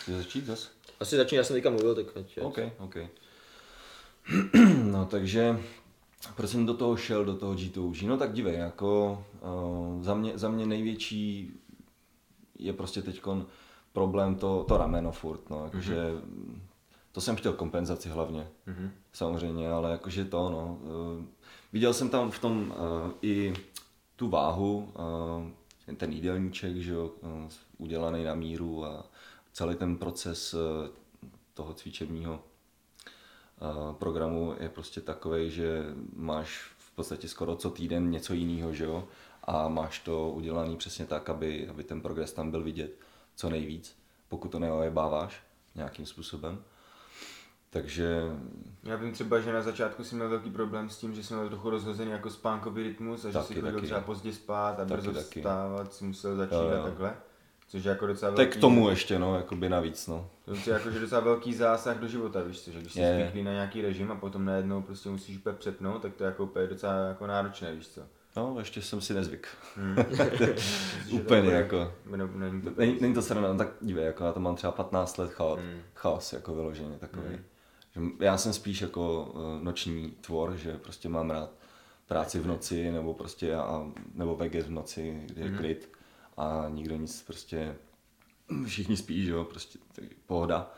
[0.02, 0.68] Chci začít zase?
[1.00, 2.96] Asi začni, já jsem teďka mluvil, tak ať, OK, OK.
[4.84, 5.60] No takže,
[6.36, 8.08] proč jsem do toho šel, do toho G2G?
[8.08, 11.52] No tak dívej, jako uh, za, mě, za mě největší
[12.58, 13.22] je prostě teď
[13.92, 16.60] problém to, to rameno furt, no, jakože mm-hmm.
[17.12, 18.90] to jsem chtěl kompenzaci hlavně, mm-hmm.
[19.12, 21.24] samozřejmě, ale jakože to, no, uh,
[21.72, 23.54] viděl jsem tam v tom uh, i
[24.16, 24.92] tu váhu,
[25.88, 27.30] uh, ten jídelníček, že jo, uh,
[27.78, 29.04] udělaný na míru a
[29.54, 30.60] celý ten proces uh,
[31.54, 32.32] toho cvičebního
[33.60, 35.82] uh, programu je prostě takový, že
[36.16, 39.08] máš v podstatě skoro co týden něco jiného, že jo?
[39.44, 42.96] A máš to udělaný přesně tak, aby, aby ten progres tam byl vidět
[43.36, 43.96] co nejvíc,
[44.28, 45.42] pokud to neojebáváš
[45.74, 46.58] nějakým způsobem.
[47.70, 48.20] Takže
[48.82, 51.48] Já vím třeba, že na začátku jsem měl velký problém s tím, že jsem měl
[51.48, 53.86] trochu rozhozený jako spánkový rytmus a že Taky, si chodil taky.
[53.86, 55.40] třeba pozdě spát a Taky, brzo taky.
[55.40, 56.80] vstávat si musel začít Jo, jo.
[56.80, 57.16] a takhle.
[57.74, 60.30] Což je jako docela tak velký, k tomu ještě, no, jakoby navíc, no.
[60.44, 63.20] To je jako, že docela velký zásah do života, víš co, že když jsi Je,
[63.20, 66.44] zvyklý na nějaký režim a potom najednou prostě musíš úplně přepnout, tak to je jako
[66.44, 68.00] úplně docela jako náročné, víš co.
[68.36, 69.48] No, ještě jsem si nezvyk.
[71.08, 71.92] Že Úplně jako.
[72.06, 74.72] Ne, není to Není, není to sranda, no tak dívej, jako já to mám třeba
[74.72, 75.80] 15 let chaos, Hmm.
[75.94, 77.38] chaos jako vyloženě takový.
[77.94, 81.50] Že já jsem spíš jako uh, noční tvor, že prostě mám rád
[82.06, 85.93] práci v noci, nebo prostě a, nebo veget v noci, kde je klid
[86.36, 87.76] a nikdo nic prostě,
[88.66, 90.70] všichni spí, že jo, prostě tak pohoda.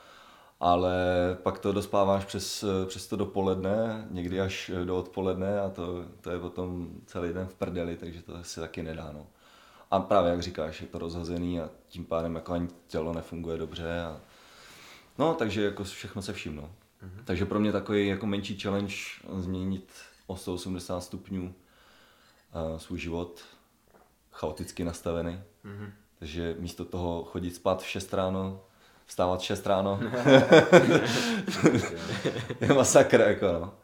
[0.61, 0.95] Ale
[1.42, 6.38] pak to dospáváš přes, přes to dopoledne, někdy až do odpoledne a to, to je
[6.38, 9.27] potom celý den v prdeli, takže to si taky nedá, no.
[9.90, 14.01] A právě jak říkáš, je to rozhozený a tím pádem jako ani tělo nefunguje dobře.
[14.01, 14.21] A...
[15.19, 16.62] No, takže jako všechno se vším, no.
[16.62, 17.25] Mm-hmm.
[17.25, 18.95] Takže pro mě takový jako menší challenge
[19.38, 19.92] změnit
[20.27, 23.40] o 180 stupňů uh, svůj život,
[24.37, 25.40] chaoticky nastavený.
[25.64, 25.90] Mm-hmm.
[26.18, 28.61] Takže místo toho chodit spát v 6 ráno,
[29.07, 30.01] vstávat v 6 ráno,
[32.61, 33.75] je masakr, jako no.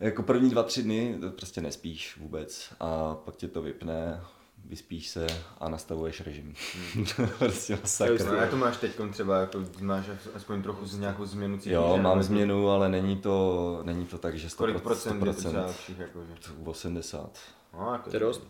[0.00, 4.20] Jako první dva, tři dny prostě nespíš vůbec a pak tě to vypne,
[4.64, 5.26] vyspíš se
[5.58, 6.54] a nastavuješ režim.
[7.38, 8.34] prostě masakr.
[8.38, 11.72] Jak to máš teď třeba, jako máš aspoň trochu z nějakou změnu cítíš?
[11.72, 12.02] Jo, že?
[12.02, 15.48] mám změnu, ale není to, není to tak, že 100%, Kolik procent je to 100%,
[15.48, 16.52] třeba všich, jako, že?
[16.64, 17.38] 80.
[17.74, 18.42] No, jako, To je dost.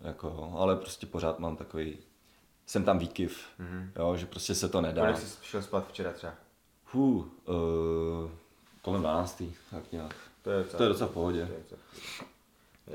[0.00, 1.98] Jako, jo, ale prostě pořád mám takový,
[2.66, 3.90] jsem tam výkyv, mm-hmm.
[3.98, 5.02] jo, že prostě se to nedá.
[5.02, 6.32] Kolik jsi šel spát včera třeba?
[6.92, 8.30] Hů, uh,
[8.82, 9.42] kolem 12.
[9.70, 10.14] tak nějak.
[10.42, 11.46] To je docela, To je docela v pohodě.
[11.46, 12.30] to je docela v pohodě.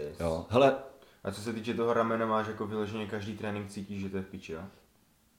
[0.09, 0.19] Yes.
[0.19, 0.75] Jo, hele,
[1.23, 4.23] A co se týče toho ramena, máš jako vyloženě každý trénink cítíš, že to je
[4.23, 4.61] v piči, jo?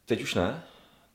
[0.07, 0.63] teď už ne,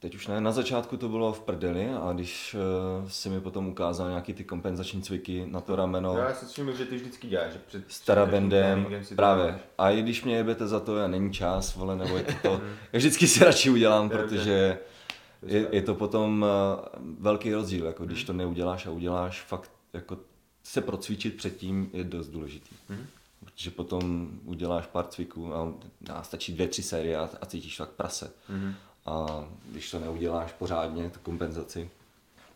[0.02, 0.42] teď už ne.
[0.42, 2.56] Na začátku to bylo v prdeli a když
[3.02, 6.20] uh, si mi potom ukázal nějaký ty kompenzační cviky na to rameno, No.
[6.20, 9.60] Já si všiml, že ty vždycky děláš, že před s Tarabendem, právě.
[9.78, 12.62] A i když mě jebete za to, já není čas, vole, nebo je to to,
[12.94, 14.78] já vždycky si radši udělám, protože
[15.40, 19.72] To je je, to potom eh, velký rozdíl, jako když to neuděláš a uděláš, fakt
[19.94, 20.18] jako
[20.64, 22.76] se procvičit předtím je dost důležitý.
[23.46, 25.74] Protože potom uděláš pár cviků a
[26.10, 28.32] a stačí dvě, tři série a, a cítíš fakt prase.
[29.06, 31.90] A když to neuděláš pořádně, tu kompenzaci,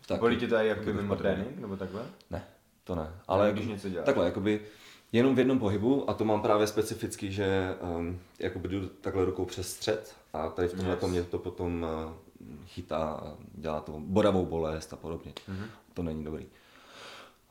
[0.08, 2.04] tak Bolí tě to i jakoby to mimo trénink, nebo takhle?
[2.30, 2.44] Ne,
[2.84, 3.12] to ne.
[3.28, 4.06] Ale když něco děláš.
[4.06, 4.62] Takhle, jakoby
[5.12, 9.46] jenom v jednom pohybu a to mám právě specificky, že um, jakoby jdu takhle rukou
[9.46, 11.02] přes střed a tady v tomhle Yes.
[11.04, 11.12] yes.
[11.12, 12.14] mě to potom uh,
[12.68, 15.34] chytá a dělá to bodavou bolest a podobně.
[15.48, 15.58] Mhm.
[15.58, 15.68] Mm-hmm.
[15.94, 16.46] To není dobrý.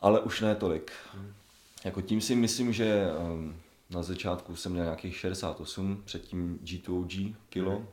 [0.00, 0.92] Ale už ne tolik.
[1.14, 1.24] Mhm.
[1.26, 1.32] Mm.
[1.84, 3.56] Jako tím si myslím, že um,
[3.90, 7.72] na začátku jsem měl nějakých 68, předtím G2G kilo.
[7.72, 7.86] Mhm.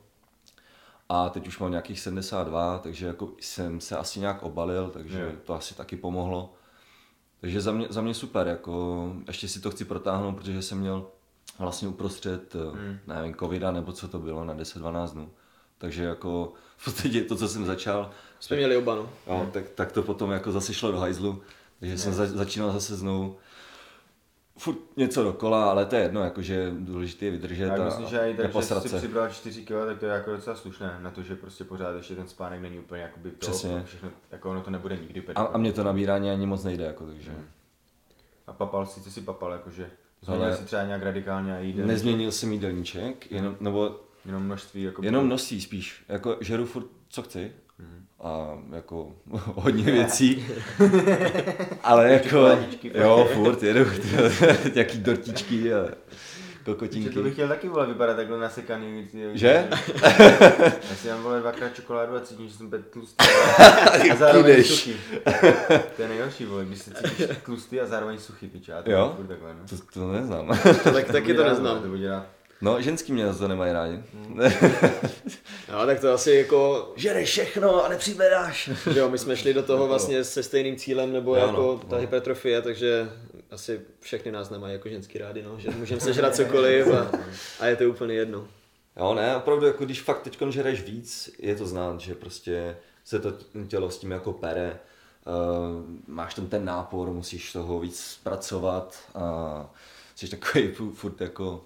[1.14, 5.32] A teď už mám nějakých 72, takže jako jsem se asi nějak obalil, takže Jo.
[5.44, 6.54] to asi taky pomohlo.
[7.42, 11.08] Takže za mě, za mě super, jako ještě si to chci protáhnout, protože jsem měl
[11.60, 12.98] vlastně uprostřed, hmm.
[13.08, 15.32] nevím, covida nebo co to bylo, na 10-12 dnů.
[15.78, 19.10] Takže jako v podstatě to, co jsem začal, Jsme měli oba, no.
[19.28, 21.42] jo, tak, tak to potom jako zase šlo do hajzlu.
[21.80, 23.38] Takže jsem za, začínal zase znovu
[24.62, 28.18] furt něco dokola, ale to je jedno, jakože důležité je vydržet Já a myslím, že
[28.20, 28.98] i tak, že se.
[28.98, 32.16] přibral 4 kg, tak to je jako docela slušné na to, že prostě pořád ještě
[32.16, 33.84] ten spánek není úplně jakoby to, Přesně.
[33.86, 37.06] všechno, jako ono to nebude nikdy A, a mě to nabírání ani moc nejde, jako,
[37.06, 37.32] takže
[38.48, 39.90] A papal si, co si papal, jakože
[40.22, 44.84] změnil Ale- si třeba nějak radikálně a jídel, nezměnil jsem jídelníček, jenom, nebo jenom množství,
[44.84, 47.52] jako Jenom množství spíš, jako žeru furt co chci
[48.24, 49.12] a jako
[49.56, 50.46] hodně věcí,
[51.84, 52.58] ale jako,
[52.94, 53.86] jo, furt jedu
[54.76, 57.10] nějaký dortičky a Že kokotinky.
[57.10, 59.08] to bych chtěl taky vole vypadat takhle nasekaný.
[59.12, 59.68] ty- Že?
[60.90, 63.26] Já si dám vole dvakrát čokoládu a cítím, že jsem být tlustý.
[64.12, 64.96] A zároveň suchý.
[65.96, 68.74] To je nejhorší, vole, když se cítíš tlustý a zároveň suchý, piče.
[68.74, 69.16] A to Jo?
[69.28, 69.60] takhle, no.
[69.70, 70.48] To, to neznám.
[70.94, 71.80] Tak, taky to neznám.
[71.82, 72.26] To bude rád.
[72.62, 74.00] No, ženský mě to nemají rádi.
[75.72, 78.70] No, tak to asi jako, Žereš všechno a nepřiberáš.
[78.94, 81.78] že jo, my jsme šli do toho vlastně se stejným cílem, nebo Jo, jako no,
[81.90, 82.02] ta no.
[82.02, 83.10] hypertrofie, takže
[83.52, 87.12] asi všechny nás nemají jako ženský rádi, no, že můžeme sežrat cokoliv a,
[87.60, 88.48] a je to úplně jedno.
[88.98, 93.20] Jo, ne, opravdu, jako když fakt teď žereš víc, je to znát, že prostě se
[93.20, 93.34] to
[93.68, 94.80] tělo s tím jako pere,
[95.26, 95.34] uh,
[96.08, 99.70] máš tam ten nápor, musíš toho víc zpracovat a
[100.16, 101.66] jsi takový fu- furt jako,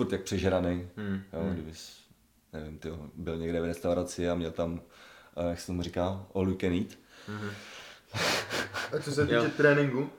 [0.00, 2.00] furt jak přežraný, Hmm, jo, kdybys,
[2.52, 6.48] nevím, ty byl někde v restauraci a měl tam, uh, jak se tomu říká, all
[6.48, 6.86] you can eat.
[8.92, 9.44] A co se týče Jo.
[9.56, 10.10] tréninku,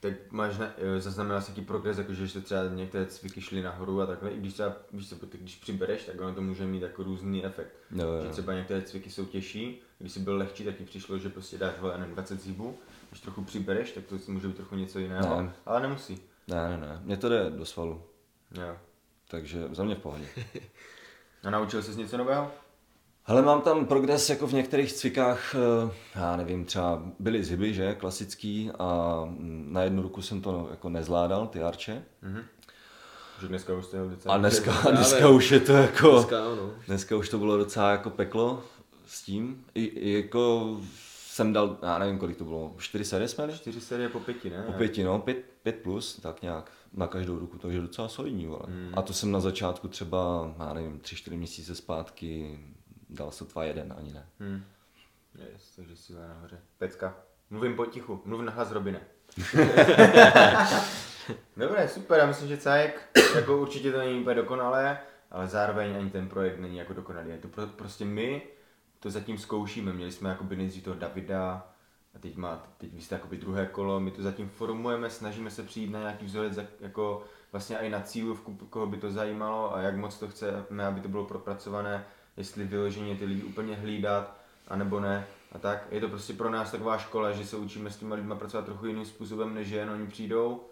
[0.00, 3.62] tak máš na, jo, zaznamenal jsi jaký progres, jako že jste třeba některé cviky šly
[3.62, 6.64] nahoru a takhle, i když třeba, víš co, tak když přibereš, tak ono to může
[6.66, 7.72] mít jako různý efekt.
[7.90, 8.22] Jo, jo.
[8.22, 11.58] Že třeba některé cviky jsou těžší, když jsi byl lehčí, tak ti přišlo, že prostě
[11.58, 12.78] dáš vole, nevím, 20 zhybů,
[13.10, 15.52] když trochu přibereš, tak to může být trochu něco jiného, Ne.
[15.66, 16.20] ale nemusí.
[16.48, 18.02] Ne, ne, ne, mně to jde do svalu,
[18.60, 18.76] Jo.
[19.30, 20.24] Takže za mě v pohodě.
[21.44, 22.50] A naučil jsi něco nového?
[23.24, 27.94] Hele, mám tam progres jako v některých cvikách, eh, já nevím, třeba byly zhyby, že,
[27.94, 29.20] klasický a
[29.66, 32.04] na jednu ruku jsem to jako nezvládal, ty arče.
[33.40, 34.34] Že dneska už ho docela...
[34.34, 34.92] A dneska, Právě.
[34.92, 36.70] dneska už je to jako, Dneska ano.
[36.86, 38.62] dneska už to bylo docela jako peklo
[39.06, 39.64] s tím.
[39.74, 40.76] I, i jako
[41.26, 43.58] jsem dal, já nevím kolik to bylo, čtyři série jsme měli?
[43.58, 44.62] Čtyři série po pěti, ne?
[44.66, 48.62] Po pěti, no, pět, pět plus, tak nějak na každou ruku, takže docela solidní, vole.
[48.66, 48.92] Hmm.
[48.96, 52.60] A to jsem na začátku třeba, já nevím, tři, čtyři měsíce zpátky
[53.10, 54.26] dal sotva jeden, ani ne.
[54.40, 54.62] Hmm.
[55.34, 56.60] Yes, takže síla nahoře.
[56.78, 57.16] Pecka.
[57.50, 59.00] Mluvím potichu, mluv na hlas Robine.
[61.56, 64.98] Dobré, super, já myslím, že Cajek, jako určitě to není úplně dokonalé,
[65.30, 67.30] ale zároveň ani ten projekt není jako dokonalý.
[67.30, 68.42] Je to pro, prostě my
[69.00, 69.92] to zatím zkoušíme.
[69.92, 71.72] Měli jsme jako nejdřív toho Davida,
[72.16, 75.62] A teď, má, teď vy jste jakoby druhé kolo, my to zatím formujeme, snažíme se
[75.62, 79.96] přijít na nějaký vzorec, jako vlastně i na cílovku, koho by to zajímalo a jak
[79.96, 84.36] moc to chceme, aby to bylo propracované, jestli vyloženě ty lidi úplně hlídat,
[84.68, 85.26] anebo ne.
[85.52, 88.34] A tak je to prostě pro nás taková škola, že se učíme s těma lidma
[88.34, 90.64] pracovat trochu jiným způsobem, než že jen oni přijdou,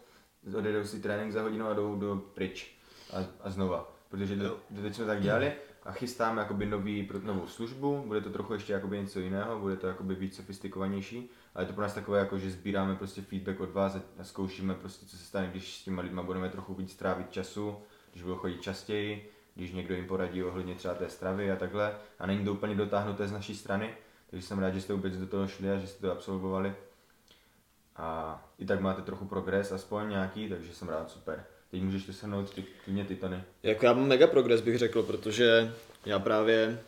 [0.56, 2.76] odejdou si trénink za hodinu a jdou, jdou pryč
[3.12, 3.92] a, a znova.
[4.08, 5.52] Protože do, do teď jsme tak dělali
[5.84, 9.86] a chystáme jakoby nový, novou službu, bude to trochu ještě jakoby něco jiného, bude to
[9.86, 13.72] jakoby víc sofistikovanější, ale je to pro nás takové jako, že sbíráme prostě feedback od
[13.72, 16.96] vás a- a zkoušíme prostě, co se stane, když s těma lidma budeme trochu víc
[16.96, 17.76] trávit času,
[18.10, 22.26] když budou chodit častěji, když někdo jim poradí ohledně třeba té stravy a takhle a
[22.26, 23.94] není to úplně dotáhnuté z naší strany,
[24.30, 26.74] takže jsem rád, že jste vůbec do toho šli a že jste to absolvovali.
[27.96, 31.46] A i tak máte trochu progres, aspoň nějaký, takže jsem rád, super.
[31.74, 33.42] Teď můžeš ty shrnout ty, klidně ty tony.
[33.62, 35.72] Jako já mám mega progres bych řekl, protože
[36.06, 36.80] já právě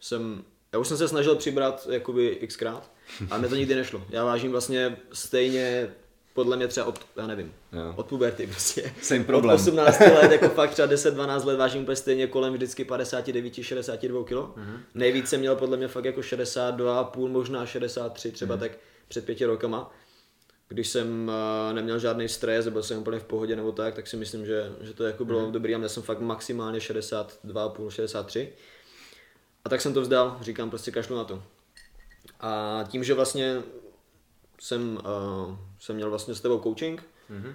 [0.00, 2.90] jsem, já už jsem se snažil přibrat jakoby xkrát,
[3.30, 4.04] a mě to nikdy nešlo.
[4.10, 5.90] Já vážím vlastně stejně
[6.34, 7.94] podle mě třeba od, já nevím, Jo.
[7.96, 8.92] od puberty prostě.
[9.02, 9.56] Same Od problém.
[9.56, 14.32] 18 let, jako fakt třeba 10-12 let vážím úplně stejně kolem vždycky 59-62 kg.
[14.32, 14.78] Mm-hmm.
[14.94, 18.60] Nejvíc jsem měl podle mě fakt jako 62,5, možná 63 třeba mm-hmm.
[18.60, 18.72] tak
[19.08, 19.92] před pěti rokama.
[20.72, 24.16] Když jsem uh, neměl žádný stres, byl jsem úplně v pohodě nebo tak, tak si
[24.16, 25.50] myslím, že, že to jako bylo mm-hmm.
[25.50, 28.52] dobrý a měl jsem fakt maximálně 62,5, 63.
[29.64, 31.42] A tak jsem to vzdal, říkám prostě kašlu na to.
[32.40, 33.62] A tím, že vlastně
[34.60, 34.98] jsem,
[35.48, 37.54] uh, jsem měl vlastně s tebou coaching, mm-hmm.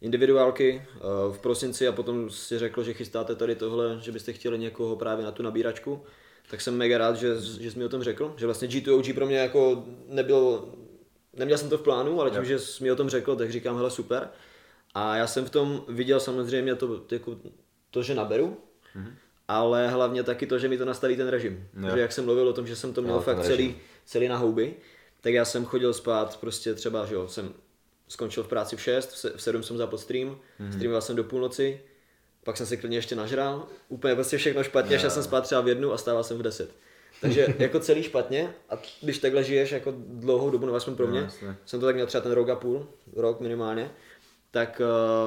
[0.00, 4.58] individuálky uh, v prosinci a potom si řekl, že chystáte tady tohle, že byste chtěli
[4.58, 6.02] někoho právě na tu nabíračku,
[6.50, 9.26] tak jsem mega rád, že, že jsi mi o tom řekl, že vlastně G2OG pro
[9.26, 10.68] mě jako nebylo,
[11.36, 13.76] neměl jsem to v plánu, ale tím, že jsi mi o tom řekl, tak říkám,
[13.76, 14.28] hele super.
[14.94, 17.36] A já jsem v tom viděl samozřejmě to, jako,
[17.90, 18.56] to že naberu,
[18.96, 19.12] mm-hmm.
[19.48, 21.68] ale hlavně taky to, že mi to nastaví ten režim.
[21.82, 21.90] Jo.
[21.94, 24.36] Že jak jsem mluvil o tom, že jsem to měl Jo, fakt celý, celý na
[24.36, 24.74] houby,
[25.20, 27.54] tak já jsem chodil spát prostě třeba, že jo, jsem
[28.08, 30.28] skončil v práci v 6, v se- v 7 jsem zapl stream,
[30.60, 30.72] mm-hmm.
[30.72, 31.80] streamoval jsem do půlnoci,
[32.44, 35.68] pak jsem si klidně ještě nažral, úplně prostě všechno špatně, šel jsem spát třeba v
[35.68, 36.70] jednu a stával jsem v 10.
[37.26, 41.20] Takže jako celý špatně a když takhle žiješ jako dlouhou dobu, nebo aspoň pro mě,
[41.20, 41.56] No, jasně.
[41.66, 42.86] jsem to tak měl třeba ten rok a půl,
[43.16, 43.90] rok minimálně,
[44.50, 44.80] tak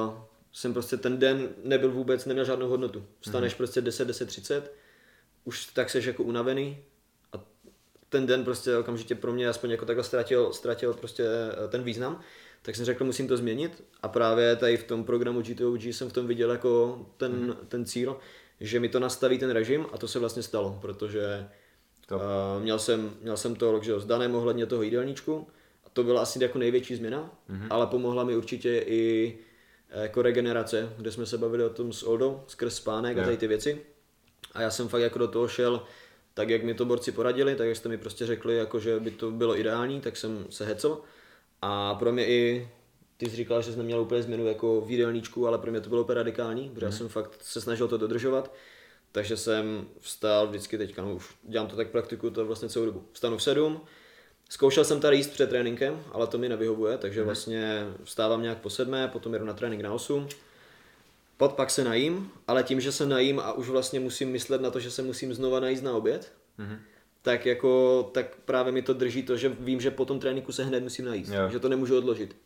[0.08, 0.14] uh,
[0.52, 3.04] jsem prostě ten den nebyl vůbec, neměl žádnou hodnotu.
[3.20, 3.56] Vstaneš mm-hmm.
[3.56, 4.72] prostě 10, 10, 30,
[5.44, 6.78] už tak seš jako unavený
[7.32, 7.44] a
[8.08, 11.24] ten den prostě okamžitě pro mě aspoň jako takhle ztratil, ztratil prostě
[11.64, 12.20] eh, ten význam,
[12.62, 16.12] tak jsem řekl, musím to změnit a právě tady v tom programu G2OG jsem v
[16.12, 17.56] tom viděl jako ten, mm.
[17.68, 18.18] ten cíl,
[18.60, 21.48] že mi to nastaví ten režim a to se vlastně stalo, protože
[22.10, 22.22] Top.
[22.22, 25.46] uh, měl, jsem, měl jsem to že jo, s Danem ohledně toho jídelníčku
[25.84, 27.66] a to byla asi jako největší změna, mm-hmm.
[27.70, 29.34] ale pomohla mi určitě i
[29.90, 33.24] eh, jako regenerace, kde jsme se bavili o tom s Oldou, skrz spánek a Jo.
[33.24, 33.80] tady ty věci.
[34.54, 35.82] A já jsem fakt jako do toho šel
[36.34, 39.10] tak, jak mi to borci poradili, tak jak jste mi prostě řekli, jako, že by
[39.10, 40.98] to bylo ideální, tak jsem se hecel.
[41.62, 42.68] A pro mě i,
[43.16, 45.88] ty jsi říkal, že jsem neměl úplně změnu jako v jídelníčku, ale pro mě to
[45.88, 48.52] bylo úplně radikální, protože já jsem fakt se snažil to dodržovat.
[49.12, 53.04] Takže jsem vstal vždycky teďka, no už dělám to tak praktiku to vlastně celou dobu.
[53.12, 53.80] Vstanu v 7,
[54.50, 58.70] Zkoušel jsem tady jíst před tréninkem, ale to mi nevyhovuje, takže vlastně vstávám nějak po
[58.70, 60.28] sedmé, potom jedu na trénink na 8.
[61.36, 64.70] Pod pak se najím, ale tím, že se najím a už vlastně musím myslet na
[64.70, 66.78] to, že se musím znova najíst na oběd, mm-hmm.
[67.22, 70.64] tak jako, tak právě mi to drží to, že vím, že po tom tréninku se
[70.64, 71.50] hned musím najíst, Jo.
[71.50, 72.36] že to nemůžu odložit.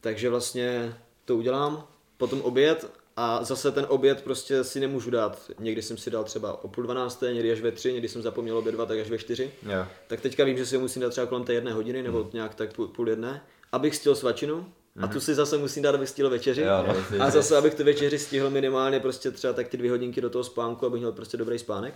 [0.00, 0.94] Takže vlastně
[1.24, 5.50] to udělám, potom oběd a zase ten oběd prostě si nemůžu dát.
[5.58, 8.58] Někdy jsem si dal třeba o půl dvanácté, někdy až ve tři, někdy jsem zapomněl
[8.58, 9.50] obědvat, tak až ve čtyři.
[9.62, 9.86] Jo.
[10.06, 12.30] Tak teďka vím, že si ho musím dát třeba kolem té jedné hodiny, nebo Hmm.
[12.32, 14.66] nějak tak půl, půl jedné, abych stihl svačinu.
[15.00, 16.62] A tu si zase musím dát, abych stihl večeři.
[16.62, 17.24] Jo, no.
[17.24, 20.44] A zase, abych tu večeři stihl minimálně prostě třeba tak ty dvě hodinky do toho
[20.44, 21.94] spánku, abych měl prostě dobrý spánek.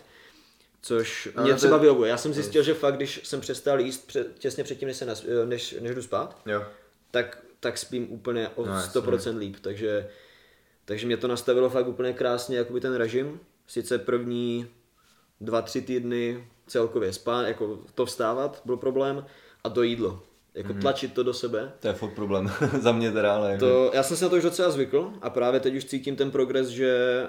[0.83, 2.11] Což mě třeba vyhovuje.
[2.11, 5.25] Já jsem zjistil, že fakt, když jsem přestal jíst před, těsně předtím, než, se nas,
[5.45, 6.65] než, než jdu spát, Jo.
[7.11, 9.01] tak, tak spím úplně o No, jasně.
[9.01, 9.57] 100% líp.
[9.61, 10.09] Takže,
[10.89, 13.41] takže mě to nastavilo fakt úplně krásně, jakoby ten režim.
[13.67, 14.67] Sice první
[15.41, 19.25] dva, tři týdny celkově spát, jako to vstávat byl problém
[19.65, 20.23] a to jídlo.
[20.55, 20.81] Jako mm-hmm.
[20.81, 21.73] tlačit to do sebe.
[21.81, 23.65] To je fakt problém za mě teda, ale jako...
[23.65, 26.31] To, já jsem se na to už docela zvykl a právě teď už cítím ten
[26.31, 27.23] progres, že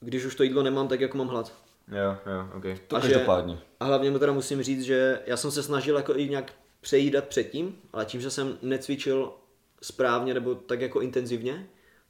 [0.00, 1.52] když už to jídlo nemám, tak jako mám hlad.
[1.88, 2.64] Jo, jo, ok.
[2.86, 3.58] To a že- každopádně.
[3.80, 7.24] A hlavně mu teda musím říct, že já jsem se snažil jako i nějak přejídat
[7.24, 9.32] předtím, ale tím, že jsem necvičil
[9.82, 11.66] správně nebo tak jako intenzivně,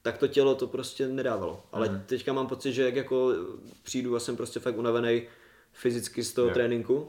[0.06, 1.62] tak to tělo to prostě nedávalo.
[1.72, 2.02] Ale mm.
[2.06, 3.32] teďka mám pocit, že jak jako
[3.82, 5.22] přijdu a jsem prostě fakt unavený
[5.72, 6.54] fyzicky z toho Jo.
[6.54, 7.08] tréninku,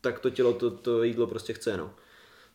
[0.00, 1.90] tak to tělo to, to jídlo prostě chce, no.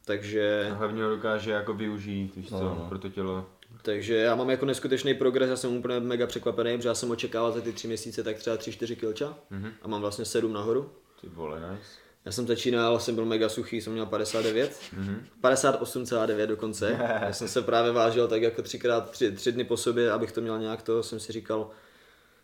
[0.05, 2.85] Takže, A hlavně ho dokáže jako využít, víš co, No, no.
[2.89, 3.45] pro to tělo.
[3.81, 7.51] takže já mám jako neskutečný progres, já jsem úplně mega překvapený, protože já jsem očekával
[7.51, 9.71] za ty tři měsíce tak třeba 3-4 kilča Mhm.
[9.81, 10.89] a mám vlastně 7 nahoru.
[11.21, 11.85] Ty vole, nice.
[12.25, 15.25] Já jsem začínal, jsem byl mega suchý, jsem měl 59, Mhm.
[15.41, 16.97] 58,9 dokonce.
[17.21, 20.41] Já jsem se právě vážil tak jako třikrát, tři, tři dny po sobě, abych to
[20.41, 21.69] měl nějak to, jsem si říkal,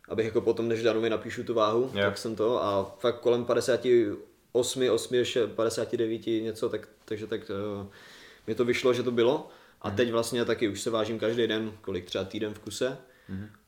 [0.10, 2.02] abych jako potom, než Danovi napíšu tu váhu, Jo.
[2.02, 7.42] tak jsem to a fakt kolem 58, 8, ještě 59 něco, tak, takže tak
[7.82, 7.88] uh,
[8.48, 9.50] mi to vyšlo, že to bylo.
[9.82, 12.98] A teď vlastně taky už se vážím každý den, kolik třeba týden v kuse.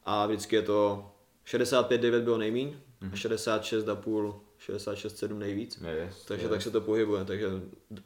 [0.06, 1.12] A vždycky je to
[1.48, 2.76] 65,9 bylo nejmíň,
[3.12, 4.36] a 66,5,
[4.70, 5.80] 66,7 nejvíc.
[6.06, 6.52] Yes, takže yes.
[6.52, 7.48] tak se to pohybuje, takže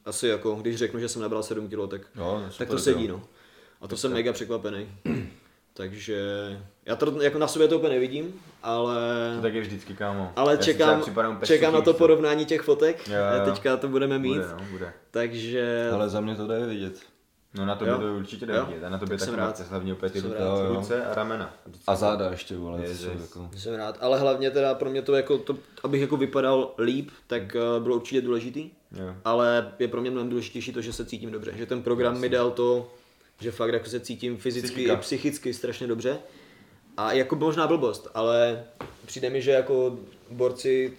[0.05, 3.23] asi jako, když řeknu, že jsem nabral 7 kg, tak, Jo, tak to sedí, no.
[3.81, 4.87] A to jsem mega překvapený.
[5.73, 6.19] takže
[6.85, 8.95] já to jako na sobě to úplně nevidím, ale,
[9.35, 10.33] To tak je vždycky, kámo.
[10.35, 11.03] ale Já čekám,
[11.43, 13.45] čekám na to porovnání těch fotek, Jo, jo.
[13.53, 14.93] teďka to budeme mít, Bude, no, bude.
[15.11, 16.99] takže Ale za mě to jde vidět.
[17.55, 17.99] No na tobě Jo.
[17.99, 18.83] to určitě jde vidět.
[18.83, 19.45] A na tobě Tak jsem taky rád.
[19.47, 20.33] máte hlavně ty Jsem
[20.67, 21.55] ruce, a ramena.
[21.87, 23.49] A záda ještě, vole, Je, to jako...
[23.57, 27.55] jsem rád, ale hlavně teda pro mě to jako to, abych jako vypadal líp, tak
[27.55, 28.69] eh, bylo určitě důležitý.
[28.91, 29.15] Jo.
[29.25, 31.51] ale je pro mě mnohem důležitější to, že se cítím dobře.
[31.55, 32.91] Že ten program mi dal to,
[33.39, 34.93] že fakt jako se cítím fyzicky Psychika.
[34.93, 36.17] i psychicky strašně dobře.
[36.97, 38.63] A jako možná blbost, ale
[39.05, 39.97] přijde mi, že jako
[40.31, 40.93] borci,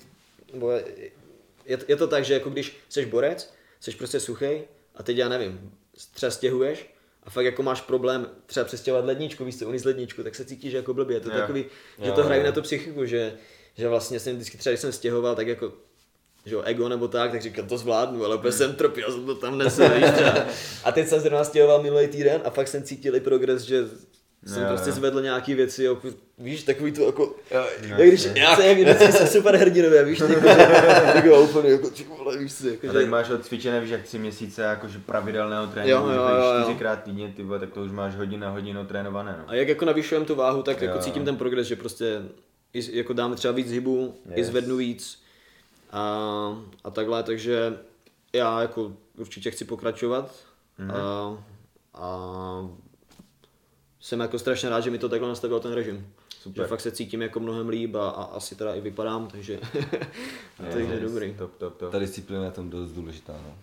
[1.65, 4.47] je, je to tak, že jako když jsi borec, jsi prostě suchý
[4.95, 5.71] a teď já nevím,
[6.15, 6.95] třeba stěhuješ
[7.25, 10.73] a fakt jako máš problém třeba přestěhovat ledničku, víš co, uníst ledničku, tak se cítíš
[10.73, 11.21] jako blbě.
[11.21, 11.41] To je Jo.
[11.41, 11.65] takový,
[12.03, 13.35] že Jo, to hraje na tu psychiku, že,
[13.77, 15.73] že vlastně jsem vždycky třeba, když jsem stěhoval, tak jako
[16.45, 19.35] že jo, ego nebo tak, tak říkal, to zvládnu, ale úplně jsem trpěl, jsem to
[19.35, 19.91] tam třeba.
[20.85, 23.85] A teď jsem zrovna stěhoval minulý týden a fakt jsem cítil i progres, že
[24.47, 24.95] jsem Jo, prostě jo.
[24.97, 27.65] zvedl nějaký věci, jako, víš, takový to jako, Jo,
[27.97, 30.49] jak když, jak, jak vždycky jsou super hrdinové, víš, jako, že,
[31.15, 34.19] jako úplně, jako, ty vole, víš co, jako, že, teď máš odcvičené, víš, jak tři
[34.19, 36.63] měsíce jakože pravidelného tréninku, Jo, jo, jo, jo.
[36.63, 39.45] čtyřikrát týdně, ty vole, tak to už máš hodinu na hodinu trénované, no.
[39.51, 41.03] a jak jako navyšujeme tu váhu, tak jako Jo.
[41.03, 42.23] cítím ten progres, že prostě
[42.75, 44.47] i, jako dáme třeba víc hybu, i Yes.
[44.49, 45.23] zvednu víc
[45.93, 47.79] a, a takhle, takže
[48.33, 50.31] já jako určitě chci pokračovat
[50.79, 50.91] Mhm.
[50.91, 51.39] a,
[51.95, 52.69] a
[54.07, 56.07] jsem jako strašně rád, že mi to takhle nastavil ten režim.
[56.29, 56.65] Super.
[56.65, 59.61] Že fakt se cítím jako mnohem líp a, a asi teda i vypadám, takže,
[60.57, 61.35] takže Yes, dobrý.
[61.35, 61.93] Top, top, top.
[61.93, 63.55] Ta disciplína je tam dost důležitá, no.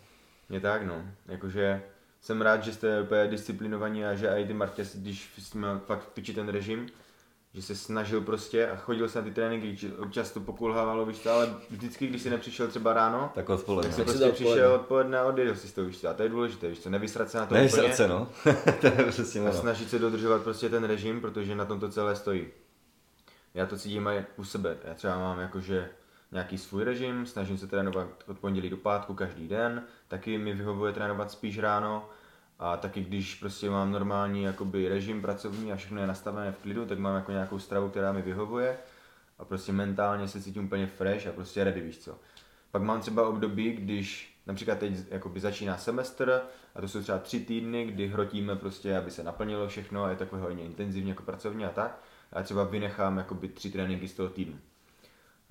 [0.49, 1.05] Je tak, no.
[1.27, 1.81] Jakože
[2.21, 6.13] jsem rád, že jste úplně disciplinovaní a že i ty Martě, když jsme fakt v
[6.13, 6.89] piči ten režim,
[7.53, 11.19] že se snažil prostě a chodil se na ty tréninky, že občas to pokulhávalo, víš
[11.19, 13.89] co, ale vždycky, když si nepřišel třeba ráno, Tak odpoledne.
[13.89, 16.69] tak si prostě dal přišel odpoledne a odjel si to, víš a to je důležité,
[16.69, 18.27] víš co, nevysrat se na to Ne, úplně srdce, no.
[18.81, 22.15] to je přesně a snažit se dodržovat prostě ten režim, protože na tom to celé
[22.15, 22.47] stojí.
[23.53, 25.89] Já to cítím i u sebe, já třeba mám jakože
[26.31, 30.93] nějaký svůj režim, snažím se trénovat od pondělí do pátku každý den, taky mi vyhovuje
[30.93, 32.09] trénovat spíš ráno
[32.59, 36.85] a taky když prostě mám normální jakoby režim pracovní a všechno je nastavené v klidu,
[36.85, 38.77] tak mám jako nějakou stravu, která mi vyhovuje
[39.39, 42.19] a prostě mentálně se cítím úplně fresh a prostě ready, víš co.
[42.71, 46.41] Pak mám třeba období, když například teď jakoby začíná semestr
[46.75, 50.15] a to jsou třeba tři týdny, kdy hrotíme prostě, aby se naplnilo všechno a je
[50.15, 52.01] takové hodně intenzivně jako pracovně a tak.
[52.33, 54.59] A třeba vynechám jakoby tři tréninky z toho týdnu.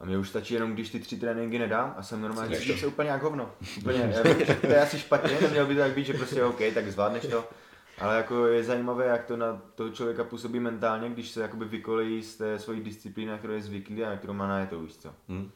[0.02, 2.86] A mě už stačí jenom, když ty tři tréninky nedám a jsem normálně, cítím se
[2.86, 3.50] úplně jak hovno.
[3.78, 6.44] Úplně, já vím, že to je asi špatně, nemělo by to tak být, že prostě
[6.44, 7.44] OK, tak zvládneš to.
[7.98, 12.22] Ale jako je zajímavé, jak to na toho člověka působí mentálně, když se jakoby vykolejí
[12.22, 14.96] z té svojí disciplíny, na kterou je zvyklý a na kterou má na to, víš
[14.96, 15.08] co.
[15.28, 15.50] Hm.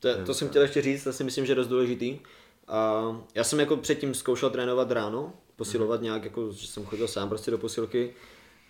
[0.00, 2.18] To, to jsem chtěl ještě říct, to si myslím, že je dost důležitý.
[2.68, 3.02] A
[3.34, 7.50] já jsem jako předtím zkoušel trénovat ráno, posilovat nějak, jako, že jsem chodil sám prostě
[7.50, 8.14] do posilky,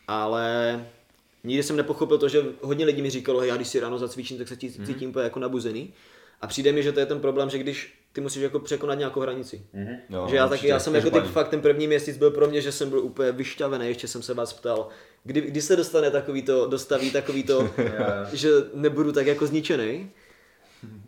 [0.09, 0.87] ale
[1.45, 4.39] nikdy jsem nepochopil to, že hodně lidí mi říkalo, hej, já když si ráno zacvičím,
[4.39, 5.93] tak se tí- cítím úplně jako nabuzený.
[6.41, 9.21] A přijde mi, že to je ten problém, že když ty musíš jako překonat nějakou
[9.21, 9.67] hranici.
[10.11, 12.47] Jo, že já taky, určitě, já jsem jako ty, fakt ten první měsíc byl pro
[12.49, 14.89] mě, že jsem byl úplně vyšťavený, ještě jsem se vás ptal,
[15.25, 17.71] kdy, kdy se dostane takový to, dostaví takový to,
[18.33, 20.11] že nebudu tak jako zničený.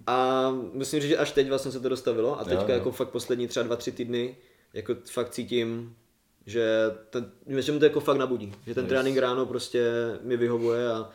[0.07, 2.75] A musím říct, že až teď vlastně se to dostavilo a teďka Jo, jo.
[2.75, 4.37] jako fakt poslední třeba dva, tři týdny
[4.75, 5.97] jako fakt cítím,
[6.47, 6.67] že,
[7.11, 7.31] ten,
[7.61, 8.53] že mi to jako fakt nabudí.
[8.67, 8.89] Že ten Yes.
[8.89, 9.91] trénink ráno prostě
[10.23, 11.11] mi vyhovuje a,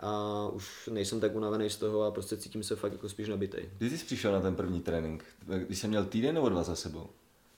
[0.00, 3.64] a už nejsem tak unavený z toho a prostě cítím se fakt jako spíš nabitej.
[3.78, 5.24] Kdy jsi přišel na ten první trénink?
[5.66, 7.06] Když jsem měl týden nebo dva za sebou?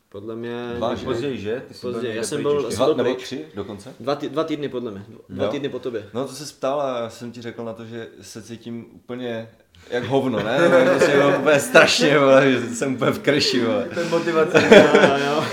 [0.08, 0.72] Podle mě...
[0.76, 1.04] Dva, že?
[1.04, 1.62] Později, že?
[1.68, 3.94] Ty jsi byl Později, já jsem byl- Dva byl nebo tři dokonce?
[4.00, 5.04] Dva, tý, dva týdny podle mě.
[5.28, 5.50] Dva Jo.
[5.50, 6.08] týdny po tobě.
[6.14, 9.50] No to se ptal a já jsem ti řekl na to, že se cítím úplně
[9.90, 10.58] jak hovno, ne?
[10.96, 13.88] Prostě jo, úplně strašně, vole, že jsem úplně v krši, vole.
[13.94, 14.62] To je motivace.
[14.72, 15.44] jo, jo.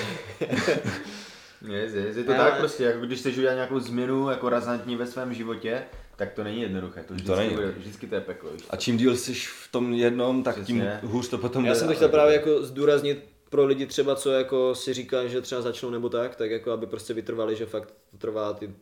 [1.67, 4.95] Je, je, je to Já- tak prostě, jako když chceš udělat nějakou změnu jako razantní
[4.95, 5.83] ve svém životě,
[6.15, 7.55] tak to není jednoduché, to vždycky, není.
[7.55, 8.49] Bude, vždycky to je peklo.
[8.51, 8.63] Víš?
[8.69, 10.99] A čím díl jsi v tom jednom, tak tím Přesně.
[11.03, 11.79] hůř to potom Já jde.
[11.79, 15.61] jsem to chtěl právě jako zdůraznit pro lidi třeba, co jako si říká, že třeba
[15.61, 18.73] začnou nebo tak, tak jako aby prostě vytrvali, že fakt to trvá ty,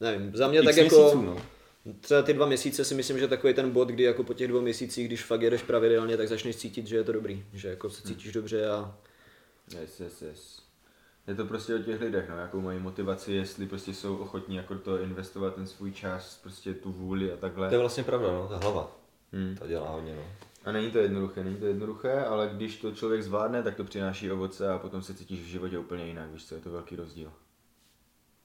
[0.00, 1.36] nevím, za mě X tak jako, měsíců, no.
[2.00, 4.60] Třeba ty dva měsíce si myslím, že takový ten bod, kdy jako po těch dvou
[4.60, 8.02] měsících, když fakt jedeš pravidelně, tak začneš cítit, že je to dobrý, že jako se
[8.02, 8.94] cítíš dobře a
[9.80, 10.62] Yes, yes, yes.
[11.28, 14.74] Je to prostě o těch lidech, no, jakou mají motivaci, jestli prostě jsou ochotní jako
[14.74, 17.68] toho investovat ten svůj čas, prostě tu vůli a takhle.
[17.68, 18.96] To je vlastně pravda, no, ta hlava.
[19.32, 19.56] Hmm.
[19.56, 20.22] To dělá hodně, no.
[20.64, 24.32] A není to jednoduché, není to jednoduché, ale když to člověk zvládne, tak to přináší
[24.32, 27.32] ovoce a potom se cítíš v životě úplně jinak, víš co, je to velký rozdíl.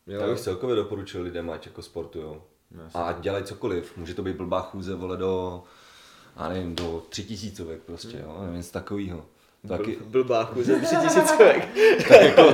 [0.08, 2.42] jo, Já bych celkově doporučil lidem, ať jako sportujou.
[2.72, 3.98] No, A dělají cokoliv.
[3.98, 5.64] Může to být blbá chůze, vole, do,
[6.38, 9.26] já nevím, do tři tisícovek prostě, jo, nevím, nic takového.
[9.68, 11.68] Taky, blbá chůze, tři tisícovek.
[12.08, 12.54] tak, jako,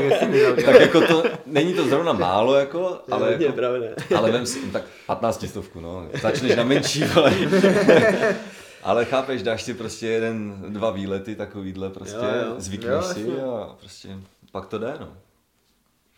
[0.65, 3.87] tak jako to, není to zrovna málo, jako, ale, Ale jako, pravda.
[4.17, 7.33] ale vem si, tak 15 stovku, no, začneš na menší, vole.
[8.83, 12.55] Ale chápeš, dáš si prostě jeden, dva výlety takovýhle prostě, Jo, jo.
[12.57, 13.41] zvykneš Jo, si jasně.
[13.43, 14.09] a prostě
[14.51, 15.13] pak to jde, no.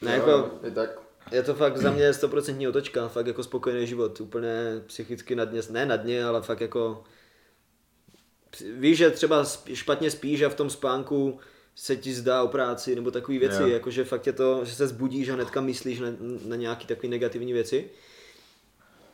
[0.02, 0.90] Ne, jako, je tak.
[1.32, 4.52] je to fakt za mě 100% otočka, fakt jako spokojený život, úplně
[4.86, 7.04] psychicky na dně, ne na dně, ale fakt jako
[8.60, 11.40] víš, že třeba špatně spíš a v tom spánku
[11.76, 13.68] se ti zdá o práci nebo takové věci, Jo.
[13.68, 16.08] jakože fakt je to, že se zbudíš a hnedka myslíš na,
[16.46, 17.90] na nějaké takové negativní věci.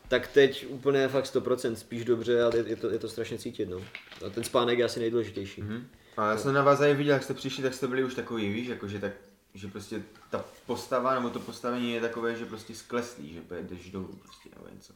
[0.07, 3.69] Tak teď úplně fakt 100% spíš dobře a je, je, to, je to strašně cítit,
[3.69, 3.81] no.
[4.25, 5.61] A ten spánek je asi nejdůležitější.
[5.61, 5.87] Mhm.
[6.17, 8.67] A já jsem na vás viděl, jak jste přišli, tak jste byli už takový, víš,
[8.67, 9.11] jakože tak,
[9.53, 14.19] že prostě ta postava nebo to postavení je takové, že prostě skleslí, že jdeš dolů
[14.23, 14.93] prostě nebo něco.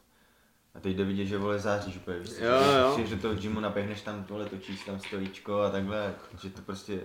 [0.75, 2.37] A teď jde vidět, že vole záříš úplně, víš, Jo,
[2.71, 2.93] že, jo.
[2.97, 6.99] že, že to gymu napěhneš tam tohle, točíš tam stolíčko a takhle, že to prostě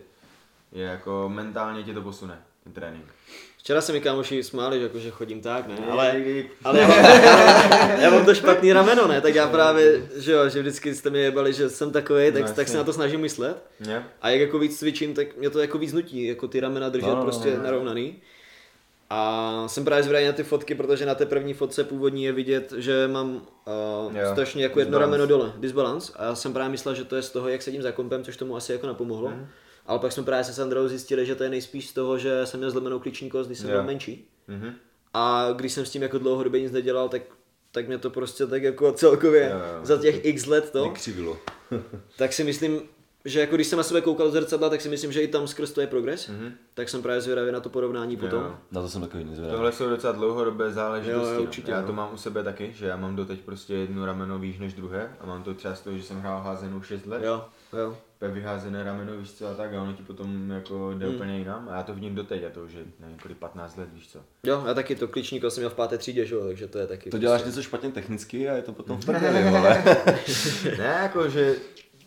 [0.73, 3.05] je jako mentálně tě to posune, ten trénink.
[3.59, 5.75] Včera se mi kámoši smáli, že, jako, že chodím tak, ne?
[5.91, 6.23] Ale,
[6.65, 9.21] Ale, já, mám, já mám to špatný rameno, ne?
[9.21, 12.53] Tak já právě, že jo, že vždycky jste mi jebali, že jsem takový, tak, No,
[12.53, 13.63] tak se na to snažím myslet.
[13.87, 14.05] ne?
[14.23, 17.07] A jak jako víc cvičím, tak mě to jako víc nutí, jako ty ramena držet
[17.07, 17.63] No, no, no, prostě no, no.
[17.63, 18.17] narovnaný.
[19.11, 22.73] A jsem právě zvědavý na ty fotky, protože na té první fotce původní je vidět,
[22.77, 23.35] že mám
[24.07, 25.17] uh, Jo, strašně jako jedno disbalance.
[25.19, 26.13] rameno dole, disbalance.
[26.17, 28.37] A já jsem právě myslel, že to je z toho, jak sedím za kompem, což
[28.37, 29.29] tomu asi jako napomohlo.
[29.31, 29.47] Mhm.
[29.87, 32.61] Ale pak jsme právě se Sandrou zjistili, že to je nejspíš z toho, že jsem
[32.61, 33.75] měl zlomenou klíční kost, když jsem Jo.
[33.77, 34.29] byl menší.
[34.49, 34.73] Mhm.
[35.15, 37.23] A když jsem s tím jako dlouhodobě nic nedělal, tak,
[37.73, 39.85] tak mě to prostě tak jako celkově jo.
[39.87, 41.39] za těch x let to, Nekřivilo.
[42.19, 42.81] tak si myslím,
[43.27, 45.49] že jako když jsem na sebe koukal do zrcadla, tak si myslím, že i tam
[45.49, 46.29] skrz to je progres.
[46.29, 46.53] Mhm.
[46.75, 48.43] Tak jsem právě zvědavý na to porovnání potom.
[48.43, 48.57] Jo.
[48.73, 49.55] Na to jsem takový nezvědavý.
[49.57, 51.27] Tohle jsou docela dlouhodobé záležitosti.
[51.27, 51.43] Jo, jo, no.
[51.43, 51.87] určitě, já no.
[51.87, 55.17] to mám u sebe taky, že já mám doteď prostě jedno rameno výš než druhé
[55.21, 57.23] a mám to třeba z toho, že jsem hrál házenou 6 let.
[57.25, 57.45] Jo,
[57.79, 57.97] jo.
[58.17, 61.15] Úplně vyházené rameno, víš co, a tak a ono ti potom jako jde Hmm.
[61.15, 63.89] úplně jinam a já to vidím doteď a to už je nevím, kolik 15 let,
[63.93, 64.19] víš co.
[64.45, 66.87] Jo, já taky to klíčníko jsem měl v páté třídě, že jo, takže to je
[66.87, 67.11] taky.
[67.11, 69.45] To děláš něco špatně technicky a je to potom v prdeli,
[70.79, 71.55] ne, jako že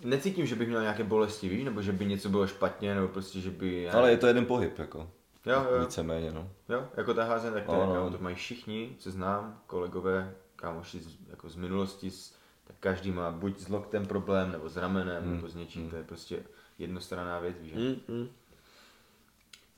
[0.03, 3.39] necítím, že bych měl nějaké bolesti, víš, nebo že by něco bylo špatně, nebo prostě,
[3.39, 3.81] že by...
[3.83, 5.09] já Ale je to jeden pohyb, jako.
[5.45, 5.79] Jo, jo.
[5.79, 6.49] Víceméně, no.
[6.69, 8.11] Jo, jako ta házená, tak to, No, no.
[8.11, 13.31] to mají všichni, co znám, kolegové, kámoši z, jako z minulosti, z, tak každý má
[13.31, 16.43] buď s loktem problém, nebo s ramenem, Hmm, nebo s něčím, to je prostě
[16.79, 17.73] jednostranná věc, víš.
[17.73, 18.27] Mm, mm.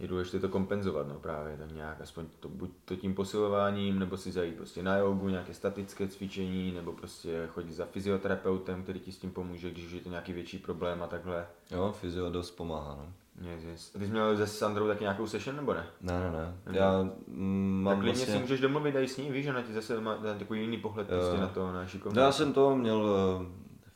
[0.02, 4.18] Je důležité to kompenzovat, no právě, tak nějak, aspoň to, buď to tím posilováním, nebo
[4.18, 9.12] si zajít prostě na jogu, nějaké statické cvičení, nebo prostě chodit za fyzioterapeutem, který ti
[9.12, 11.48] s tím pomůže, když už je to nějaký větší problém a takhle.
[11.72, 13.14] Jo, fyzio dost pomáhá, no.
[13.50, 13.90] Yes, yes.
[13.90, 15.88] Ty jsi měl se Sandrou taky nějakou session, nebo ne?
[16.02, 16.78] Ne, ne, ne.
[16.78, 18.40] Já mm, tak mám si vlastně...
[18.40, 21.18] můžeš domluvit i s ní, víš, ona ti zase má takový jiný pohled Jo.
[21.18, 22.16] prostě na to, na šikovnost.
[22.16, 23.46] No, já jsem to měl uh,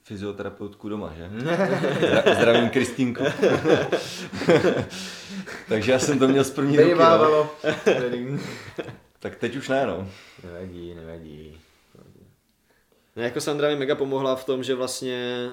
[0.06, 1.30] fyzioterapeutku doma, že?
[1.40, 3.24] Zdra- Zdravím Kristýnku.
[5.70, 7.50] Takže já jsem to měl z první ruky, no.
[9.20, 10.10] Tak teď už ne, no.
[10.44, 11.58] nevadí, nevadí.
[13.16, 15.50] Ne, jako Sandra mi mega pomohla v tom, že vlastně,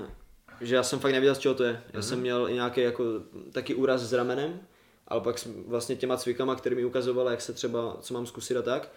[0.61, 1.71] že já jsem fakt nevěděl, z čeho to je.
[1.93, 2.03] Já Mhm.
[2.03, 3.05] jsem měl i nějaký jako
[3.53, 4.61] taky úraz s ramenem,
[5.09, 5.37] ale pak
[5.67, 8.89] vlastně těma cvikama, který mi ukazovala, jak se třeba, co mám zkusit a tak.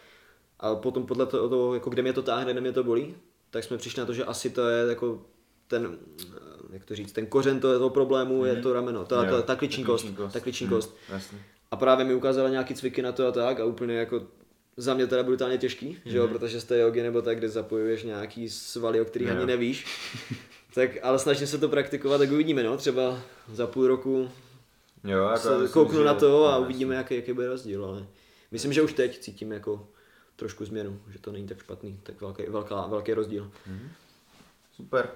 [0.59, 3.15] A potom podle toho, toho jako kde mě to táhne, kde mě to bolí,
[3.49, 5.21] tak jsme přišli na to, že asi to je jako
[5.67, 5.97] ten,
[6.73, 9.29] jak to říct, ten kořen toho, toho problému je to rameno, ta, Mhm.
[9.29, 10.95] Jo, ta, ta kliční kost, klíční ta kliční Hm, kost.
[11.09, 11.37] Jasně.
[11.71, 14.23] A právě mi ukázala nějaký cviky na to a tak a úplně jako
[14.77, 18.03] za mě teda brutálně těžký, že jo, protože z té jogy nebo tak, kde zapojuješ
[18.03, 19.35] nějaký svaly, o kterých Jo.
[19.37, 19.85] ani nevíš.
[20.73, 23.19] tak ale snažím se to praktikovat, tak uvidíme, no, třeba
[23.53, 24.29] za půl roku
[25.03, 28.05] Jo, jako se myslím, kouknu že- na to a uvidíme, jaký, jaký bude rozdíl, ale
[28.51, 29.87] myslím, že už teď cítím jako
[30.35, 33.51] trošku změnu, že to není tak špatný, tak velký, velká, velký rozdíl.
[34.75, 35.09] Super.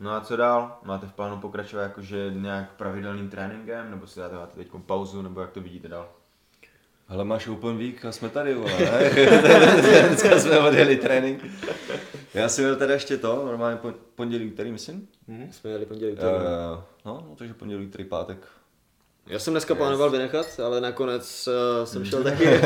[0.00, 0.78] No a co dál?
[0.84, 5.50] Máte v plánu pokračovat jakože nějak pravidelným tréninkem, nebo si dáte teď pauzu, nebo jak
[5.50, 6.08] to vidíte dál?
[7.08, 9.10] Hele, máš open week a jsme tady, vole, ne?
[10.08, 11.44] Dneska jsme odjeli trénink.
[12.34, 15.08] Já si měl teda ještě to, normálně pon- pondělí, úterý, myslím.
[15.50, 16.12] Jsme jeli pondělí.
[16.12, 16.18] Uh,
[17.04, 18.38] no, no, takže pondělí, úterý, pátek.
[19.26, 21.48] Já jsem dneska plánoval vynechat, ale nakonec
[21.78, 22.44] uh, jsem šel taky.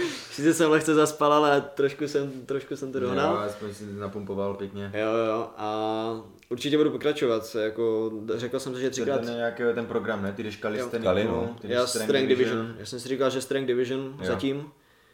[0.30, 3.38] Sice jsem lehce zaspal, ale trošku jsem, trošku jsem to Jo, dohnal.
[3.38, 4.92] aspoň si napumpoval pěkně.
[4.94, 7.56] Jo, jo, a určitě budu pokračovat.
[7.62, 9.20] Jako, řekl jsem si, že Třikrát...
[9.20, 10.32] Ten nějaký ten program, ne?
[10.32, 11.56] Ty jdeš kalisteniku, Kali, no.
[11.60, 12.74] ty jdeš Já Strength Division.
[12.78, 14.26] Já jsem si říkal, že Strength Division Jo.
[14.26, 14.70] zatím.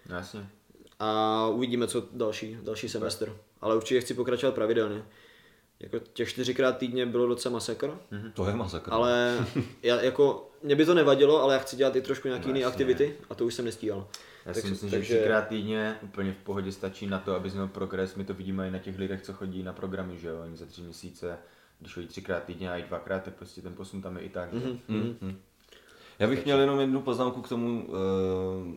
[0.08, 0.46] Jasně.
[0.98, 3.32] A uvidíme, co další, další semestr.
[3.60, 5.02] Ale určitě chci pokračovat pravidelně.
[5.80, 7.90] Jako těch čtyřikrát týdně bylo docela masakr,
[8.34, 8.90] To je masakr.
[8.92, 9.38] ale
[9.82, 12.72] já, jako, mě by to nevadilo, ale já chci dělat i trošku nějaké jiné Jasně.
[12.72, 14.06] aktivity a to už jsem nestíhal.
[14.46, 17.50] Já Tak- si myslím, takže- že třikrát týdně úplně v pohodě stačí na to, aby
[17.50, 18.14] měl progres.
[18.14, 20.66] My to vidíme i na těch lidech, co chodí na programy, že jo, oni za
[20.66, 21.38] tři měsíce,
[21.80, 24.48] když chodí třikrát týdně a i dvakrát, tak prostě ten posun tam je i tak.
[24.54, 24.76] že?
[24.88, 25.36] Mhm.
[26.18, 27.94] Já bych měl jenom jednu poznámku k tomu uh,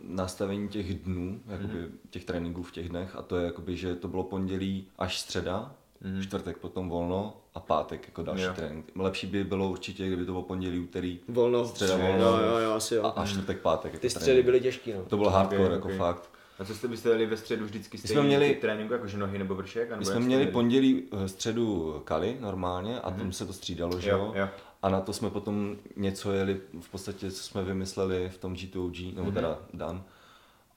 [0.04, 1.98] nastavení těch dnů, jakoby Mhm.
[2.10, 5.76] těch tréninků v těch dnech, a to je jakoby, že to bylo pondělí až středa,
[6.22, 8.50] čtvrtek potom volno a pátek jako další Mhm.
[8.50, 8.56] Jo.
[8.56, 8.86] trénink.
[8.96, 11.66] Lepší by bylo určitě, kdyby to bylo pondělí, úterý Volno.
[11.66, 12.44] Středa, Jo, volno.
[12.44, 13.04] jo, jo, asi jo.
[13.04, 13.94] a, a čtvrtek, pátek.
[13.94, 14.46] Jako Ty středy trénink.
[14.46, 15.04] byly těžký, no.
[15.06, 15.94] To bylo hardcore, Ok, jako ok.
[15.94, 16.30] fakt.
[16.60, 19.38] A co jste byste jeli ve středu vždycky jsme stejný měli- typ tréninku, jakože nohy
[19.38, 19.98] nebo vršek?
[19.98, 24.20] My jsme měli pondělí eh, středu Kali normálně a tam se to střídalo, že Mhm.
[24.22, 24.42] Jo, jo?
[24.42, 24.50] jo.
[24.82, 29.06] A na to jsme potom něco jeli, v podstatě, co jsme vymysleli v tom G2OG,
[29.08, 29.16] Mhm.
[29.16, 30.04] nebo teda Dan.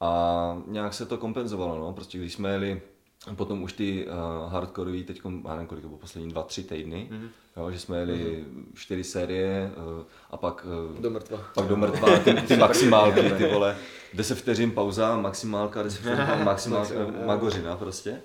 [0.00, 2.82] A nějak se to kompenzovalo, no, prostě když jsme jeli
[3.36, 7.08] potom už ty uh, hardcoreový, teď, já nevím kolik to bylo, poslední dva, tři týdny,
[7.10, 7.28] Mhm.
[7.56, 8.44] jo, že jsme jeli
[8.74, 11.38] čtyři série uh, a pak uh, Do mrtva.
[11.54, 13.76] pak do mrtva, ty, ty maximálky, ty vole,
[14.14, 16.94] 10 vteřin pauza, maximálka, 10 vteřin pauza, maximálka,
[17.26, 18.20] magořina prostě.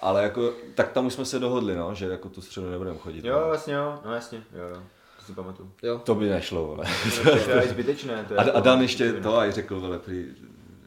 [0.00, 3.24] Ale jako, tak tam už jsme se dohodli, no, že jako tu středu nebudeme chodit.
[3.24, 3.46] Jo, no.
[3.46, 4.82] vlastně jo, no jasně, jo, jo.
[5.18, 5.70] To si pamatuju.
[5.82, 5.98] Jo.
[6.04, 6.84] To by nešlo, vole.
[7.24, 8.24] To je zbytečné.
[8.28, 10.24] To je A, a jako- Dan ještě to a řekl, vole, prý,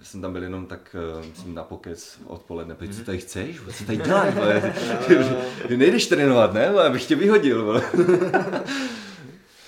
[0.03, 3.85] jsem tam byl jenom tak uh, myslím, na pokec odpoledne, prý, co tady chceš, co
[3.85, 4.73] tady děláš, vole,
[5.67, 7.81] ty, nejdeš trénovat, ne, vole, abych tě vyhodil, vole.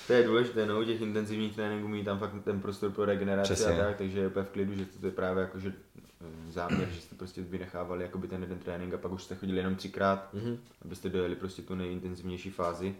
[0.06, 3.54] To je důležité, no, u těch intenzivních tréninků mít tam fakt ten prostor pro regeneraci
[3.54, 3.82] Přesně.
[3.82, 5.72] a tak, takže je úplně v klidu, že to je právě jako, že
[6.20, 9.58] eh, záměr, že jste prostě vynechávali jakoby ten jeden trénink a pak už jste chodili
[9.58, 10.56] jenom třikrát, mm-hmm.
[10.84, 12.94] abyste dojeli prostě tu nejintenzivnější fázi.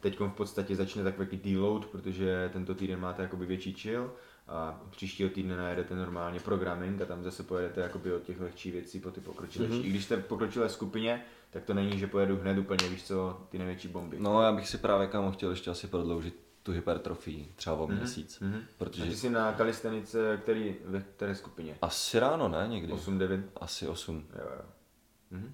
[0.00, 4.10] Teď v podstatě začne takový deload, protože tento týden máte jakoby větší chill
[4.48, 9.00] a příštího týdne najedete normálně programming a tam zase pojedete jakoby od těch lehčích věcí
[9.00, 9.74] po ty pokročilejší.
[9.74, 9.86] Mm-hmm.
[9.86, 13.46] I když jste v pokročilé skupině, tak to není, že pojedu hned úplně, víš co,
[13.48, 14.16] ty největší bomby.
[14.20, 18.40] No, já bych si právě kámo chtěl ještě asi prodloužit tu hypertrofii, třeba o měsíc,
[18.40, 18.60] Mhm.
[18.78, 21.76] protože A ty jsi na kalistenice, který, ve které skupině?
[21.82, 22.92] asi ráno, ne, někdy.
[22.92, 23.42] 8-9?
[23.56, 24.24] Asi 8.
[24.38, 24.62] Jo, jo.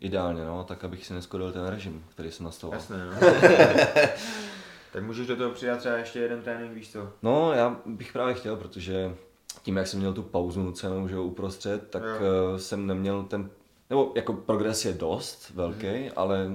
[0.01, 2.80] Ideálně, no, tak abych si neskodil ten režim, který jsem nastavoval.
[2.80, 3.12] Jasné, no.
[4.95, 7.09] tak můžeš do toho přidat třeba ještě jeden trénink, víš co?
[7.22, 9.14] No, já bych právě chtěl, protože
[9.62, 12.11] tím, jak jsem měl tu pauzu nucenou, že jo, uprostřed, tak Jo.
[12.53, 13.51] uh, jsem neměl ten,
[13.90, 16.11] nebo jako progres je dost velký, Mhm.
[16.16, 16.51] ale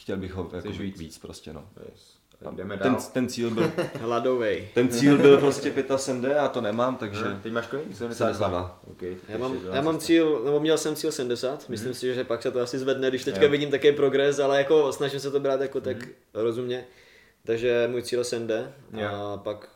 [0.00, 0.78] chtěl bych ho jako víc.
[0.78, 0.98] víc.
[0.98, 1.64] víc prostě, no.
[1.90, 2.20] Yes.
[2.44, 3.02] Tak jdeme Ten, dál.
[3.12, 4.68] ten, cíl byl, Hladovej.
[4.74, 7.38] ten cíl byl prostě 75 a to nemám, takže Že?
[7.42, 7.96] Teď máš kolik?
[7.96, 8.80] 72.
[8.90, 12.42] Okay, Já mám, já mám cíl, nebo měl jsem cíl 70, myslím si, že pak
[12.42, 13.50] se to asi zvedne, když teďka Jo.
[13.50, 15.96] vidím také progres, ale jako snažím se to brát jako tak
[16.34, 16.84] rozumně.
[17.44, 19.40] Takže můj cíl je 70 a Jo.
[19.44, 19.68] pak,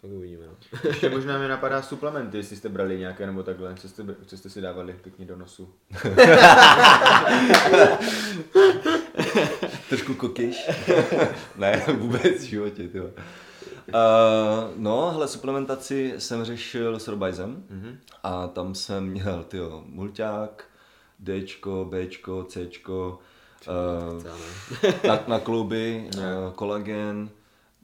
[0.00, 0.46] pak uvidíme.
[0.46, 0.56] No.
[0.88, 4.50] Ještě možná mi napadá suplementy, jestli jste brali nějaké nebo takhle, co jste, co jste
[4.50, 5.74] si dávali pěkně do nosu.
[9.88, 10.70] trošku kokyš.
[11.56, 13.00] ne, vůbec v životě, ty.
[13.00, 13.08] Uh,
[14.76, 17.98] no, hele, suplementaci jsem řešil s Robajzem Mhm.
[18.22, 20.64] a tam jsem měl, tyjo, mulťák,
[21.24, 23.18] Dčko, Bčko, Cčko,
[23.68, 24.22] uh,
[25.06, 26.22] na, na klouby, uh,
[26.54, 27.30] kolagen,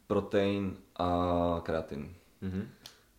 [0.07, 2.15] protein a kreatin.
[2.41, 2.69] Mhm.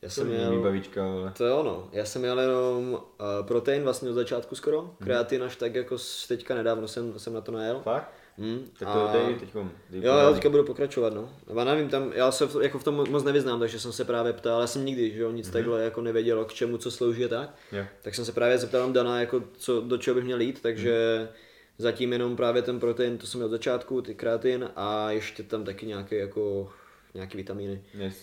[0.02, 1.32] Já jsem měl, výbavička, ale...
[1.38, 3.00] to je ono, já jsem měl jenom uh,
[3.48, 5.98] protein vlastně od začátku skoro, kreatin až tak jako
[6.28, 7.80] teďka nedávno jsem, jsem na to najel.
[7.84, 8.12] Fakt?
[8.38, 9.72] Hmm, Tak to a- dej teďkom.
[9.90, 10.34] Dej Jo, pořádek.
[10.36, 11.30] teďka budu pokračovat, no.
[11.58, 14.34] Já nevím, tam, já se v, jako v tom moc nevyznám, takže jsem se právě
[14.34, 15.54] ptal, já jsem nikdy, že jo, nic mm-hmm.
[15.54, 17.50] takhle jako nevěděl, k čemu, co slouží a tak.
[17.72, 17.86] Jo.
[18.02, 21.28] Tak jsem se právě zeptal Dana, jako co, do čeho bych měl jít, takže
[21.80, 25.64] zatím jenom právě ten protein, to jsem měl od začátku, ty kreatin a ještě tam
[25.64, 26.70] taky nějaké jako,
[27.14, 28.16] nějaký vitamíny, Yes.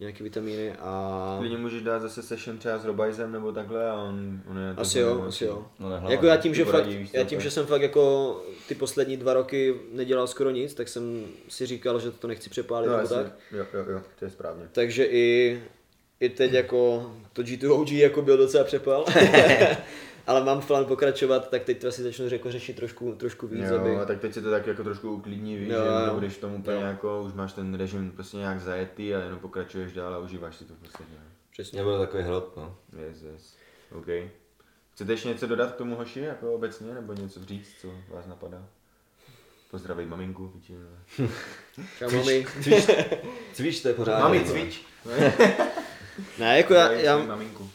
[0.00, 1.36] nějaký vitamíny a...
[1.40, 4.98] Klidně můžeš dát zase session třeba s Robajzem nebo takhle a on, on je Asi
[4.98, 5.66] jo, asi jo.
[5.78, 6.12] No, nehlava.
[6.12, 8.36] jako já tím, že fakt, co, já tím, že jsem fakt jako
[8.68, 12.90] ty poslední dva roky nedělal skoro nic, tak jsem si říkal, že to nechci přepálit
[12.90, 13.30] No, nebo jasně.
[13.30, 13.32] tak.
[13.52, 14.68] Jo, jo, jo, to je správně.
[14.72, 15.60] Takže i,
[16.20, 19.04] i teď jako to G2OG jako byl docela přepal.
[20.28, 23.64] Ale mám v plán pokračovat, tak teď to asi začnu jako řešit trošku, trošku víc,
[23.70, 23.96] Jo, aby...
[23.96, 26.06] a tak teď se to tak jako trošku uklidní, víš, Jo, že jo.
[26.06, 26.82] nebudeš v tom úplně Jo.
[26.82, 30.64] jako, už máš ten režim prostě nějak zajetý a jenom pokračuješ dál a užíváš si
[30.64, 31.10] to v podstatě.
[31.12, 31.24] ne?
[31.52, 31.76] Přesně.
[31.76, 32.76] Mě byl takový hrot, no.
[33.08, 33.56] Yes, yes.
[33.92, 34.06] OK.
[34.94, 38.66] Chcete ještě něco dodat k tomu hoši, jako obecně, nebo něco říct, co vás napadá?
[39.70, 40.48] Pozdravej maminku.
[40.54, 40.78] většinou.
[41.98, 42.46] Čau, mami.
[43.52, 44.20] Cvič, to je pořád.
[44.20, 44.82] Mami, cvič.
[46.38, 47.70] Ne, jako já, já, svoji maminku.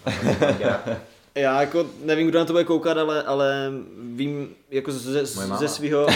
[1.35, 6.07] Já jako nevím, kdo na to bude koukat, ale, ale vím jako ze, ze svého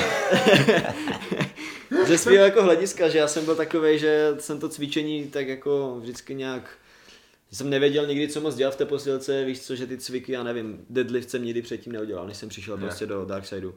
[2.05, 5.99] ze svého jako hlediska, že já jsem byl takový, že jsem to cvičení tak jako
[5.99, 6.77] vždycky nějak
[7.51, 10.43] jsem nevěděl nikdy, co moc dělat v té posilce, víš co, že ty cviky, já
[10.43, 12.81] nevím, deadlift jsem nikdy předtím neudělal, než jsem přišel Ne.
[12.81, 13.73] prostě do Darksideu.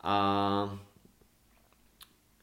[0.00, 0.78] A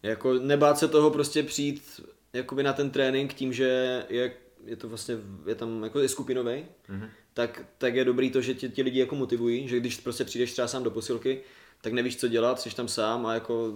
[0.03, 2.01] jako nebát se toho prostě přijít
[2.33, 4.33] jakoby na ten trénink tím, že je,
[4.65, 7.09] je to vlastně, je tam jako je skupinový, mm-hmm.
[7.39, 10.51] Tak, tak je dobrý to, že tě ti lidi jako motivují, že když prostě přijdeš
[10.51, 11.41] třeba sám do posilky,
[11.81, 13.71] tak nevíš, co dělat, jsi tam sám a jako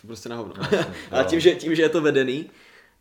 [0.00, 0.54] to prostě na hovno.
[1.10, 2.50] a tím že, tím, že je to vedený,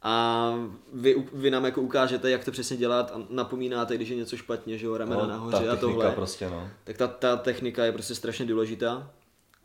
[0.01, 0.53] a
[0.93, 4.77] vy, vy nám jako ukážete, jak to přesně dělat a napomínáte, když je něco špatně,
[4.77, 6.11] že jo, ramena No, nahoře ta a tohle.
[6.11, 6.69] prostě, no.
[6.83, 9.11] Tak ta, ta technika je prostě strašně důležitá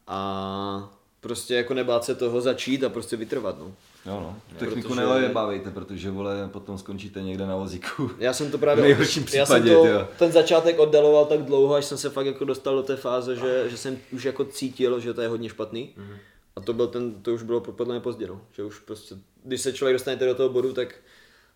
[0.06, 3.74] a prostě jako nebát se toho začít a prostě vytrvat, no.
[4.06, 4.36] Jo, no.
[4.58, 8.10] Techniku Protože- neojebávejte, protože vole, potom skončíte někde na vozíku.
[8.18, 10.08] Já jsem to V právě, nejhorším já jsem případě, to, jo.
[10.18, 13.70] ten začátek oddaloval tak dlouho, až jsem se fakt jako dostal do té fáze, že,
[13.70, 15.90] že jsem už jako cítil, že to je hodně špatný.
[15.96, 16.16] Mhm.
[16.56, 18.40] A to, byl ten, to už bylo podle mě pozdě, no.
[18.52, 20.94] Že už prostě, když se člověk dostane do toho bodu, tak,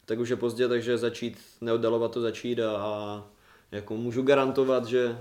[0.04, 3.24] tak už je pozdě, takže začít, neoddalovat to začít a, a
[3.72, 5.18] jako můžu garantovat, že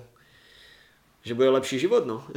[1.25, 2.27] že bude lepší život, no.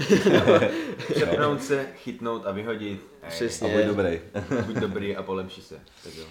[1.14, 3.06] Přepnout se, chytnout a vyhodit.
[3.22, 3.74] Ej, Přesně.
[3.74, 4.20] A buď dobrý.
[4.66, 5.80] Buď dobrý a polepší se.
[6.04, 6.24] Tak jo.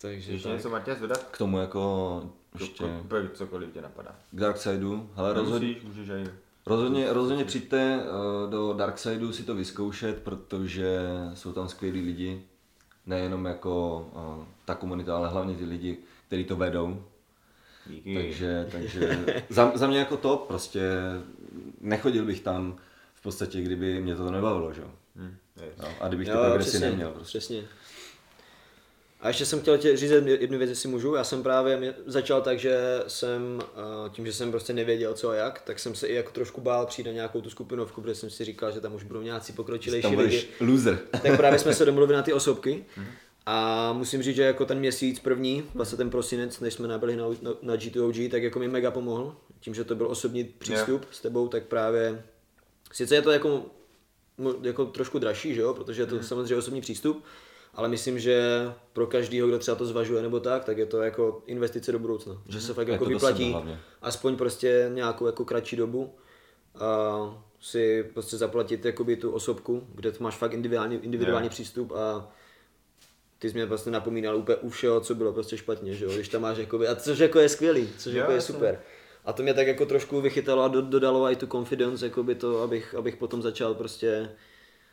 [0.00, 0.56] Takže Ještě tak.
[0.56, 1.22] něco, Matěj, dodat?
[1.30, 2.22] K tomu jako
[2.60, 3.28] ještě Ještě...
[3.34, 4.16] Cokoliv tě napadá.
[4.30, 6.24] k Darksideu, ale rozhodně, můžeš aj...
[6.66, 10.98] rozhodně, rozhodně přijďte eh, do Darksideu si to vyzkoušet, protože
[11.34, 12.42] jsou tam skvělí lidi.
[13.06, 17.02] Nejenom jako eh, ta komunita, ale hlavně ty lidi, kteří to vedou.
[17.86, 18.14] Díky.
[18.14, 20.80] Takže, takže za, za mě jako to, prostě
[21.80, 22.76] nechodil bych tam
[23.14, 24.80] v podstatě, kdyby mě to nebavilo, že?
[24.82, 24.90] jo.
[25.16, 25.68] Hm, je.
[25.82, 27.10] No, a kdybych ty Jo, progresy přesně, neměl.
[27.10, 27.38] Prostě.
[27.38, 27.64] Přesně.
[29.20, 31.14] A ještě jsem chtěl tě říct jednu- věc, jestli můžu.
[31.14, 33.60] Já jsem právě začal tak, že jsem,
[34.06, 36.60] eh, tím, že jsem prostě nevěděl co a jak, tak jsem se i jako trošku
[36.60, 39.52] bál přijít na nějakou tu skupinovku, protože jsem si říkal, že tam už budou nějací
[39.52, 40.44] pokročilejší lidi.
[40.60, 40.98] loser.
[41.22, 42.84] Tak právě jsme se domluvili na ty osobky.
[43.46, 47.24] A musím říct, že jako ten měsíc první, vlastně ten prosinec, než jsme nabyli na,
[47.42, 49.36] na, na G2OG, tak jako mi mega pomohl.
[49.60, 52.24] Tím, že to byl osobní přístup s tebou, tak právě,
[52.92, 53.64] sice je to jako,
[54.62, 57.24] jako trošku dražší, že jo, protože je to samozřejmě osobní přístup,
[57.74, 58.42] ale myslím, že
[58.92, 62.42] pro každýho, kdo třeba to zvažuje nebo tak, tak je to jako investice do budoucna.
[62.48, 63.56] Že se fakt Je jako vyplatí
[64.02, 66.14] aspoň prostě nějakou jako kratší dobu
[66.78, 71.50] a si prostě zaplatit jakoby tu osobku, kde to máš fakt individuální, individuální Jo.
[71.50, 72.28] přístup a
[73.38, 76.28] ty jsi mě vlastně napomínal úplně u všeho, co bylo prostě špatně, že jo, když
[76.28, 78.80] tam máš jakoby, a což jako je skvělý, což Jo, jako je super.
[79.24, 82.62] A to mě tak jako trošku vychytalo a do, dodalo i tu confidence, jakoby to,
[82.62, 84.30] abych, abych potom začal prostě,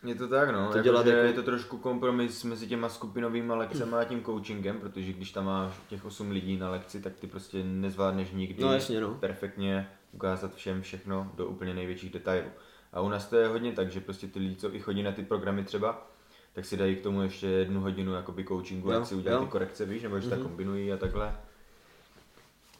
[0.04, 0.68] Je to tak, no.
[0.72, 4.24] To Jako, dělat že jako- Je to trošku kompromis mezi těma skupinovými lekcemi a tím
[4.24, 8.64] coachingem, protože když tam máš těch 8 lidí na lekci, tak ty prostě nezvládneš nikdy
[8.64, 9.14] No, jasně, no.
[9.20, 12.48] perfektně ukázat všem všechno do úplně největších detailů.
[12.94, 15.12] A u nás to je hodně tak, že prostě ty lidi, co i chodí na
[15.12, 16.08] ty programy třeba,
[16.54, 19.52] tak si dají k tomu ještě jednu hodinu jakoby coachingu, Jo, jak si udělají ty
[19.52, 21.36] korekce, víš, nebo že tak kombinují a takhle.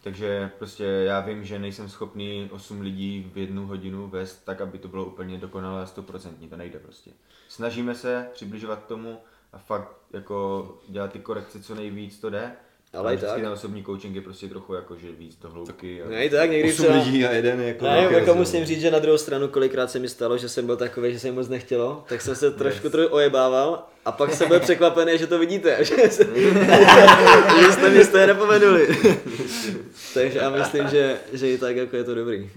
[0.04, 4.78] Takže prostě já vím, že nejsem schopný 8 lidí v jednu hodinu vést tak, aby
[4.78, 7.12] to bylo úplně dokonalé a 100%, to nejde prostě.
[7.48, 9.20] Snažíme se přibližovat k tomu
[9.54, 12.52] a fakt jako dělat ty korekce co nejvíc to jde,
[12.94, 13.36] Ale i tak.
[13.36, 16.04] ten osobní coaching je prostě trochu jako, že víc do hloubky.
[16.04, 16.10] A...
[16.10, 18.82] ne i tak někdy 8 třeba, lidí a jeden je jako Ne, jako musím říct,
[18.82, 21.34] že na druhou stranu kolikrát se mi stalo, že jsem byl takový, že se mi
[21.36, 25.40] moc nechtělo, tak jsem se trošku trochu ojebával a pak jsem byl překvapený, že to
[25.40, 26.24] vidíte, že, se,
[27.60, 28.88] že jste mi z toho nepomenuli.
[30.14, 32.52] Takže já myslím, že, že i tak jako je to dobrý.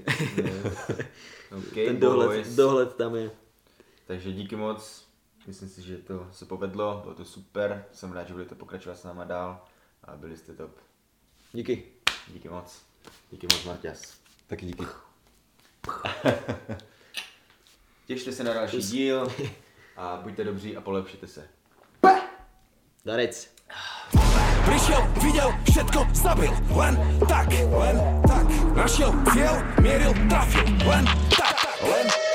[1.59, 2.55] Okay, Ten dohled, boys.
[2.55, 3.31] dohled tam je.
[4.07, 5.05] Takže díky moc,
[5.47, 9.05] myslím si, že to se povedlo, bylo to super, jsem rád, že budete pokračovat s
[9.05, 9.61] náma dál
[10.07, 10.71] a byli jste top.
[11.53, 11.83] Díky.
[12.29, 12.83] Díky moc.
[13.31, 14.15] Díky moc, Marťas.
[14.47, 14.87] Taky díky.
[18.07, 19.29] Těšte se na další díl
[19.97, 21.49] a buďte dobří a polepšite se.
[23.05, 23.57] Darec.
[24.67, 26.99] Prišiel, videl, všetko zabil Len
[27.29, 27.97] tak, len
[28.27, 32.26] tak Našiel cieľ, mieril, trafil Len tak, len